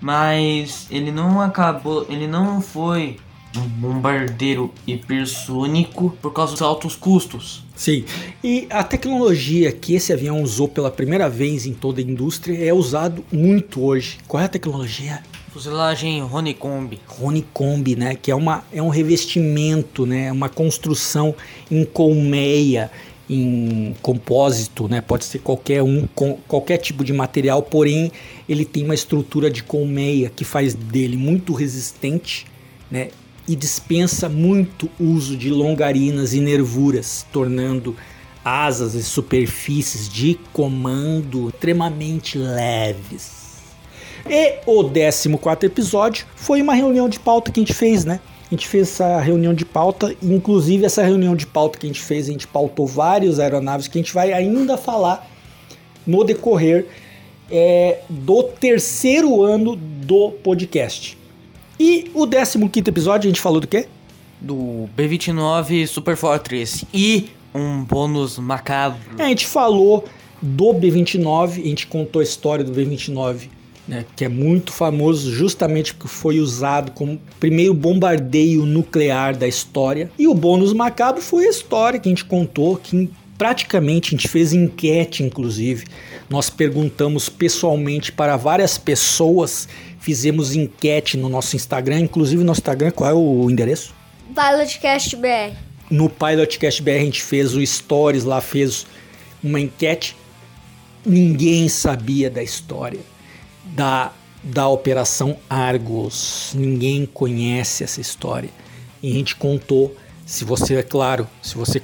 Mas 0.00 0.86
ele 0.90 1.12
não 1.12 1.40
acabou, 1.40 2.06
ele 2.08 2.26
não 2.26 2.60
foi 2.60 3.18
um 3.54 3.68
bombardeiro 3.68 4.72
hipersônico 4.86 6.16
por 6.22 6.32
causa 6.32 6.52
dos 6.52 6.62
altos 6.62 6.96
custos. 6.96 7.62
Sim, 7.76 8.04
e 8.42 8.66
a 8.70 8.82
tecnologia 8.82 9.70
que 9.72 9.94
esse 9.94 10.12
avião 10.12 10.42
usou 10.42 10.68
pela 10.68 10.90
primeira 10.90 11.28
vez 11.28 11.66
em 11.66 11.74
toda 11.74 12.00
a 12.00 12.04
indústria 12.04 12.66
é 12.66 12.72
usado 12.72 13.22
muito 13.30 13.82
hoje. 13.82 14.18
Qual 14.26 14.40
é 14.40 14.46
a 14.46 14.48
tecnologia? 14.48 15.22
Fuselagem 15.52 16.22
Honeycomb. 16.22 16.98
Honeycomb, 17.20 17.94
né? 17.94 18.14
Que 18.14 18.30
é, 18.30 18.34
uma, 18.34 18.64
é 18.72 18.82
um 18.82 18.88
revestimento, 18.88 20.06
né? 20.06 20.32
Uma 20.32 20.48
construção 20.48 21.34
em 21.70 21.84
colmeia, 21.84 22.90
em 23.28 23.94
compósito, 24.00 24.88
né? 24.88 25.02
Pode 25.02 25.26
ser 25.26 25.40
qualquer 25.40 25.82
um, 25.82 26.08
com, 26.14 26.38
qualquer 26.48 26.78
tipo 26.78 27.04
de 27.04 27.12
material, 27.12 27.62
porém 27.62 28.10
ele 28.48 28.64
tem 28.64 28.82
uma 28.82 28.94
estrutura 28.94 29.50
de 29.50 29.62
colmeia 29.62 30.30
que 30.34 30.42
faz 30.42 30.74
dele 30.74 31.18
muito 31.18 31.52
resistente, 31.52 32.46
né? 32.90 33.10
E 33.46 33.54
dispensa 33.54 34.30
muito 34.30 34.88
uso 34.98 35.36
de 35.36 35.50
longarinas 35.50 36.32
e 36.32 36.40
nervuras, 36.40 37.26
tornando 37.30 37.94
asas 38.42 38.94
e 38.94 39.02
superfícies 39.02 40.08
de 40.08 40.40
comando 40.50 41.50
extremamente 41.50 42.38
leves. 42.38 43.41
E 44.28 44.54
o 44.66 44.84
14 44.84 45.66
episódio 45.66 46.26
foi 46.34 46.62
uma 46.62 46.74
reunião 46.74 47.08
de 47.08 47.18
pauta 47.18 47.50
que 47.50 47.60
a 47.60 47.62
gente 47.62 47.74
fez, 47.74 48.04
né? 48.04 48.20
A 48.50 48.54
gente 48.54 48.68
fez 48.68 48.88
essa 48.88 49.18
reunião 49.18 49.54
de 49.54 49.64
pauta, 49.64 50.14
inclusive 50.22 50.84
essa 50.84 51.02
reunião 51.02 51.34
de 51.34 51.46
pauta 51.46 51.78
que 51.78 51.86
a 51.86 51.88
gente 51.88 52.02
fez, 52.02 52.28
a 52.28 52.32
gente 52.32 52.46
pautou 52.46 52.86
vários 52.86 53.40
aeronaves 53.40 53.88
que 53.88 53.98
a 53.98 54.02
gente 54.02 54.12
vai 54.12 54.32
ainda 54.32 54.76
falar 54.76 55.26
no 56.06 56.22
decorrer 56.22 56.86
é, 57.50 58.00
do 58.08 58.42
terceiro 58.42 59.42
ano 59.42 59.74
do 59.76 60.30
podcast. 60.30 61.16
E 61.80 62.10
o 62.14 62.26
15 62.26 62.58
episódio 62.86 63.28
a 63.28 63.30
gente 63.30 63.40
falou 63.40 63.60
do 63.60 63.66
quê? 63.66 63.86
Do 64.40 64.88
B-29 64.94 65.86
Super 65.86 66.16
Fortress. 66.16 66.86
E 66.92 67.30
um 67.54 67.82
bônus 67.84 68.38
macabro. 68.38 69.00
É, 69.18 69.24
a 69.24 69.28
gente 69.28 69.46
falou 69.46 70.04
do 70.40 70.72
B-29, 70.72 71.62
a 71.62 71.68
gente 71.68 71.86
contou 71.86 72.20
a 72.20 72.22
história 72.22 72.64
do 72.64 72.72
B-29, 72.72 73.48
né, 73.86 74.04
que 74.14 74.24
é 74.24 74.28
muito 74.28 74.72
famoso 74.72 75.32
justamente 75.32 75.94
porque 75.94 76.08
foi 76.08 76.38
usado 76.38 76.92
como 76.92 77.20
primeiro 77.40 77.74
bombardeio 77.74 78.64
nuclear 78.64 79.36
da 79.36 79.46
história. 79.46 80.10
E 80.18 80.28
o 80.28 80.34
bônus 80.34 80.72
macabro 80.72 81.20
foi 81.20 81.46
a 81.46 81.50
história 81.50 81.98
que 81.98 82.08
a 82.08 82.12
gente 82.12 82.24
contou, 82.24 82.76
que 82.76 83.10
praticamente 83.36 84.08
a 84.08 84.10
gente 84.16 84.28
fez 84.28 84.52
enquete, 84.52 85.22
inclusive. 85.22 85.84
Nós 86.30 86.48
perguntamos 86.48 87.28
pessoalmente 87.28 88.12
para 88.12 88.36
várias 88.36 88.78
pessoas, 88.78 89.68
fizemos 89.98 90.54
enquete 90.54 91.16
no 91.16 91.28
nosso 91.28 91.56
Instagram, 91.56 92.00
inclusive 92.00 92.44
no 92.44 92.52
Instagram, 92.52 92.92
qual 92.92 93.10
é 93.10 93.14
o 93.14 93.50
endereço? 93.50 93.94
Pilotcast 94.34 95.16
BR. 95.16 95.56
No 95.90 96.08
Pilotcast 96.08 96.80
BR 96.82 96.90
a 96.90 96.98
gente 97.00 97.22
fez 97.22 97.54
o 97.54 97.66
Stories 97.66 98.24
lá, 98.24 98.40
fez 98.40 98.86
uma 99.42 99.60
enquete. 99.60 100.16
Ninguém 101.04 101.68
sabia 101.68 102.30
da 102.30 102.42
história 102.42 103.00
da, 103.72 104.12
da 104.42 104.68
Operação 104.68 105.36
Argos. 105.48 106.52
Ninguém 106.54 107.06
conhece 107.06 107.82
essa 107.82 108.00
história. 108.00 108.50
E 109.02 109.10
a 109.10 109.14
gente 109.14 109.34
contou. 109.36 109.96
Se 110.24 110.44
você, 110.44 110.76
é 110.76 110.82
claro, 110.82 111.26
se 111.42 111.56
você 111.56 111.82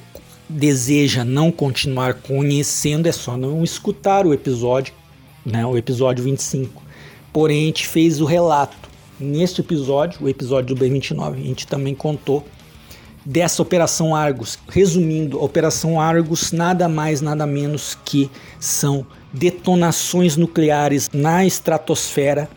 deseja 0.48 1.24
não 1.24 1.50
continuar 1.50 2.14
conhecendo, 2.14 3.08
é 3.08 3.12
só 3.12 3.36
não 3.36 3.62
escutar 3.64 4.26
o 4.26 4.32
episódio, 4.32 4.94
né, 5.44 5.66
o 5.66 5.76
episódio 5.76 6.24
25. 6.24 6.82
Porém, 7.32 7.64
a 7.64 7.66
gente 7.66 7.86
fez 7.86 8.20
o 8.20 8.24
relato. 8.24 8.88
Neste 9.20 9.60
episódio, 9.60 10.22
o 10.22 10.28
episódio 10.28 10.74
do 10.74 10.84
B29, 10.84 11.34
a 11.34 11.36
gente 11.36 11.66
também 11.66 11.94
contou 11.94 12.46
dessa 13.26 13.60
Operação 13.60 14.14
Argos. 14.14 14.58
Resumindo, 14.68 15.42
Operação 15.42 16.00
Argos 16.00 16.52
nada 16.52 16.88
mais, 16.88 17.20
nada 17.20 17.44
menos 17.44 17.98
que 18.04 18.30
são 18.60 19.04
detonações 19.32 20.36
nucleares 20.36 21.10
na 21.12 21.44
estratosfera, 21.44 22.48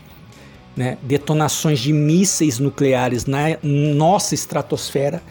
né? 0.75 0.97
detonações 1.01 1.79
de 1.79 1.91
mísseis 1.91 2.59
nucleares 2.59 3.25
na 3.25 3.57
nossa 3.61 4.33
estratosfera, 4.33 5.21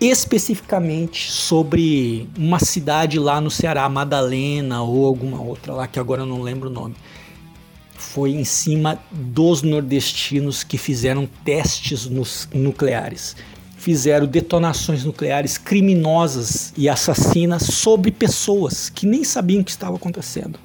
especificamente 0.00 1.30
sobre 1.30 2.28
uma 2.36 2.58
cidade 2.58 3.18
lá 3.18 3.40
no 3.40 3.50
Ceará, 3.50 3.88
Madalena 3.88 4.82
ou 4.82 5.04
alguma 5.04 5.40
outra 5.40 5.74
lá 5.74 5.86
que 5.86 5.98
agora 5.98 6.22
eu 6.22 6.26
não 6.26 6.40
lembro 6.40 6.70
o 6.70 6.72
nome. 6.72 6.94
Foi 7.94 8.30
em 8.30 8.44
cima 8.44 8.98
dos 9.10 9.60
nordestinos 9.60 10.64
que 10.64 10.78
fizeram 10.78 11.28
testes 11.44 12.08
nucleares 12.52 13.36
fizeram 13.80 14.26
detonações 14.26 15.04
nucleares 15.04 15.56
criminosas 15.56 16.70
e 16.76 16.86
assassinas 16.86 17.62
sobre 17.62 18.10
pessoas 18.10 18.90
que 18.90 19.06
nem 19.06 19.24
sabiam 19.24 19.62
o 19.62 19.64
que 19.64 19.70
estava 19.70 19.96
acontecendo. 19.96 20.60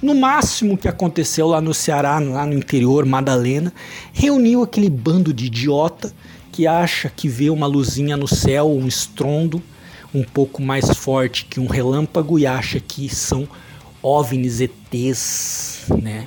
No 0.00 0.14
máximo 0.14 0.78
que 0.78 0.88
aconteceu 0.88 1.46
lá 1.46 1.60
no 1.60 1.74
Ceará, 1.74 2.18
lá 2.18 2.46
no 2.46 2.54
interior, 2.54 3.04
Madalena, 3.04 3.70
reuniu 4.14 4.62
aquele 4.62 4.88
bando 4.88 5.32
de 5.32 5.44
idiota 5.44 6.10
que 6.50 6.66
acha 6.66 7.12
que 7.14 7.28
vê 7.28 7.50
uma 7.50 7.66
luzinha 7.66 8.16
no 8.16 8.26
céu, 8.26 8.70
um 8.70 8.88
estrondo 8.88 9.62
um 10.14 10.22
pouco 10.22 10.62
mais 10.62 10.88
forte 10.88 11.44
que 11.44 11.60
um 11.60 11.66
relâmpago 11.66 12.38
e 12.38 12.46
acha 12.46 12.80
que 12.80 13.14
são 13.14 13.46
OVNIs 14.02 14.60
ETs, 14.62 15.82
né? 16.00 16.26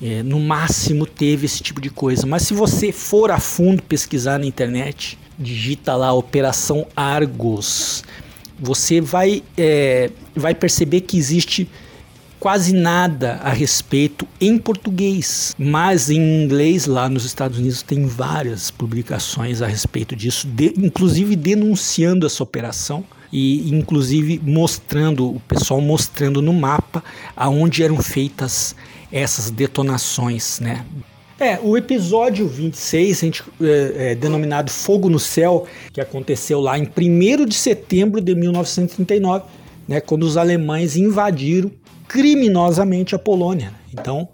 É, 0.00 0.22
no 0.22 0.38
máximo 0.38 1.06
teve 1.06 1.46
esse 1.46 1.60
tipo 1.60 1.80
de 1.80 1.90
coisa. 1.90 2.24
Mas 2.24 2.42
se 2.42 2.54
você 2.54 2.92
for 2.92 3.32
a 3.32 3.40
fundo 3.40 3.82
pesquisar 3.82 4.38
na 4.38 4.46
internet, 4.46 5.18
digita 5.40 5.96
lá 5.96 6.12
Operação 6.12 6.86
Argos, 6.94 8.04
você 8.58 9.00
vai, 9.00 9.42
é, 9.56 10.10
vai 10.36 10.54
perceber 10.54 11.00
que 11.00 11.16
existe 11.16 11.66
quase 12.38 12.72
nada 12.72 13.40
a 13.42 13.50
respeito 13.50 14.26
em 14.40 14.58
português, 14.58 15.54
mas 15.58 16.10
em 16.10 16.44
inglês 16.44 16.86
lá 16.86 17.08
nos 17.08 17.24
Estados 17.24 17.58
Unidos 17.58 17.82
tem 17.82 18.06
várias 18.06 18.70
publicações 18.70 19.60
a 19.62 19.66
respeito 19.66 20.14
disso, 20.14 20.46
de, 20.46 20.74
inclusive 20.78 21.36
denunciando 21.36 22.26
essa 22.26 22.42
operação, 22.42 23.04
e 23.32 23.72
inclusive 23.72 24.40
mostrando, 24.42 25.36
o 25.36 25.40
pessoal 25.40 25.80
mostrando 25.80 26.42
no 26.42 26.52
mapa 26.52 27.02
aonde 27.36 27.82
eram 27.82 27.98
feitas 28.02 28.74
essas 29.12 29.50
detonações, 29.50 30.58
né? 30.60 30.84
É, 31.40 31.58
o 31.62 31.74
episódio 31.74 32.46
26, 32.46 33.16
a 33.16 33.20
gente, 33.24 33.42
é, 33.62 34.10
é, 34.10 34.14
denominado 34.14 34.70
Fogo 34.70 35.08
no 35.08 35.18
Céu, 35.18 35.66
que 35.90 35.98
aconteceu 35.98 36.60
lá 36.60 36.78
em 36.78 36.82
1 36.82 37.46
de 37.46 37.54
setembro 37.54 38.20
de 38.20 38.34
1939, 38.34 39.46
né, 39.88 40.02
quando 40.02 40.24
os 40.24 40.36
alemães 40.36 40.96
invadiram 40.96 41.70
criminosamente 42.06 43.14
a 43.14 43.18
Polônia. 43.18 43.72
Então, 43.90 44.28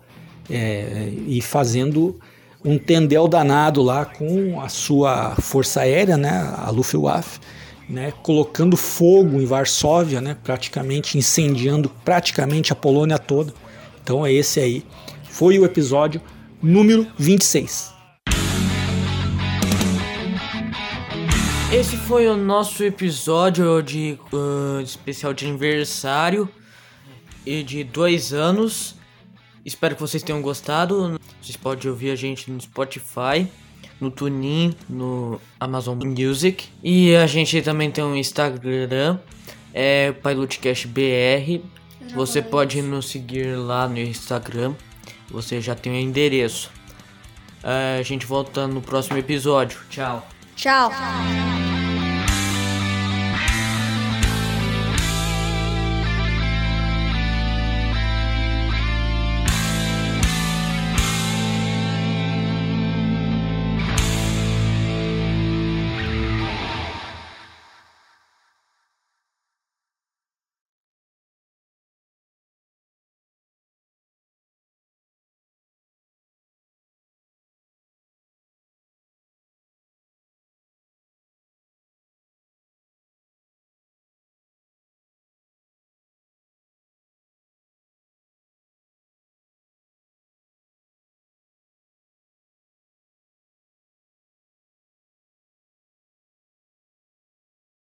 é, 0.50 1.08
e 1.28 1.40
fazendo 1.40 2.18
um 2.64 2.76
tendel 2.76 3.28
danado 3.28 3.84
lá 3.84 4.04
com 4.04 4.60
a 4.60 4.68
sua 4.68 5.36
força 5.36 5.82
aérea, 5.82 6.16
né, 6.16 6.52
a 6.56 6.68
Luftwaffe, 6.70 7.38
né, 7.88 8.12
colocando 8.20 8.76
fogo 8.76 9.40
em 9.40 9.46
Varsóvia, 9.46 10.20
né, 10.20 10.36
praticamente 10.42 11.16
incendiando 11.16 11.88
praticamente 12.04 12.72
a 12.72 12.74
Polônia 12.74 13.16
toda. 13.16 13.54
Então 14.02 14.26
é 14.26 14.32
esse 14.32 14.58
aí. 14.58 14.82
Foi 15.30 15.56
o 15.56 15.64
episódio 15.64 16.20
número 16.62 17.06
26. 17.18 17.94
Esse 21.72 21.96
foi 21.96 22.26
o 22.28 22.36
nosso 22.36 22.84
episódio 22.84 23.82
de 23.82 24.18
uh, 24.32 24.80
especial 24.80 25.34
de 25.34 25.46
aniversário 25.46 26.48
e 27.44 27.62
de 27.62 27.84
dois 27.84 28.32
anos. 28.32 28.94
Espero 29.64 29.94
que 29.94 30.00
vocês 30.00 30.22
tenham 30.22 30.40
gostado. 30.40 31.20
Vocês 31.42 31.56
podem 31.56 31.90
ouvir 31.90 32.10
a 32.10 32.16
gente 32.16 32.50
no 32.50 32.60
Spotify, 32.60 33.48
no 34.00 34.10
TuneIn, 34.10 34.74
no 34.88 35.40
Amazon 35.58 35.98
Music. 36.04 36.68
E 36.82 37.14
a 37.16 37.26
gente 37.26 37.60
também 37.62 37.90
tem 37.90 38.04
um 38.04 38.16
Instagram, 38.16 39.18
é 39.74 40.12
PilotCastBR. 40.12 41.62
Você 42.14 42.40
pode 42.40 42.80
nos 42.80 43.08
seguir 43.08 43.56
lá 43.56 43.88
no 43.88 43.98
Instagram. 43.98 44.74
Você 45.30 45.60
já 45.60 45.74
tem 45.74 45.92
o 45.92 45.96
endereço. 45.96 46.70
É, 47.62 47.98
a 47.98 48.02
gente 48.02 48.26
volta 48.26 48.66
no 48.66 48.80
próximo 48.80 49.18
episódio. 49.18 49.80
Tchau. 49.90 50.26
Tchau. 50.54 50.90
Tchau. 50.90 51.65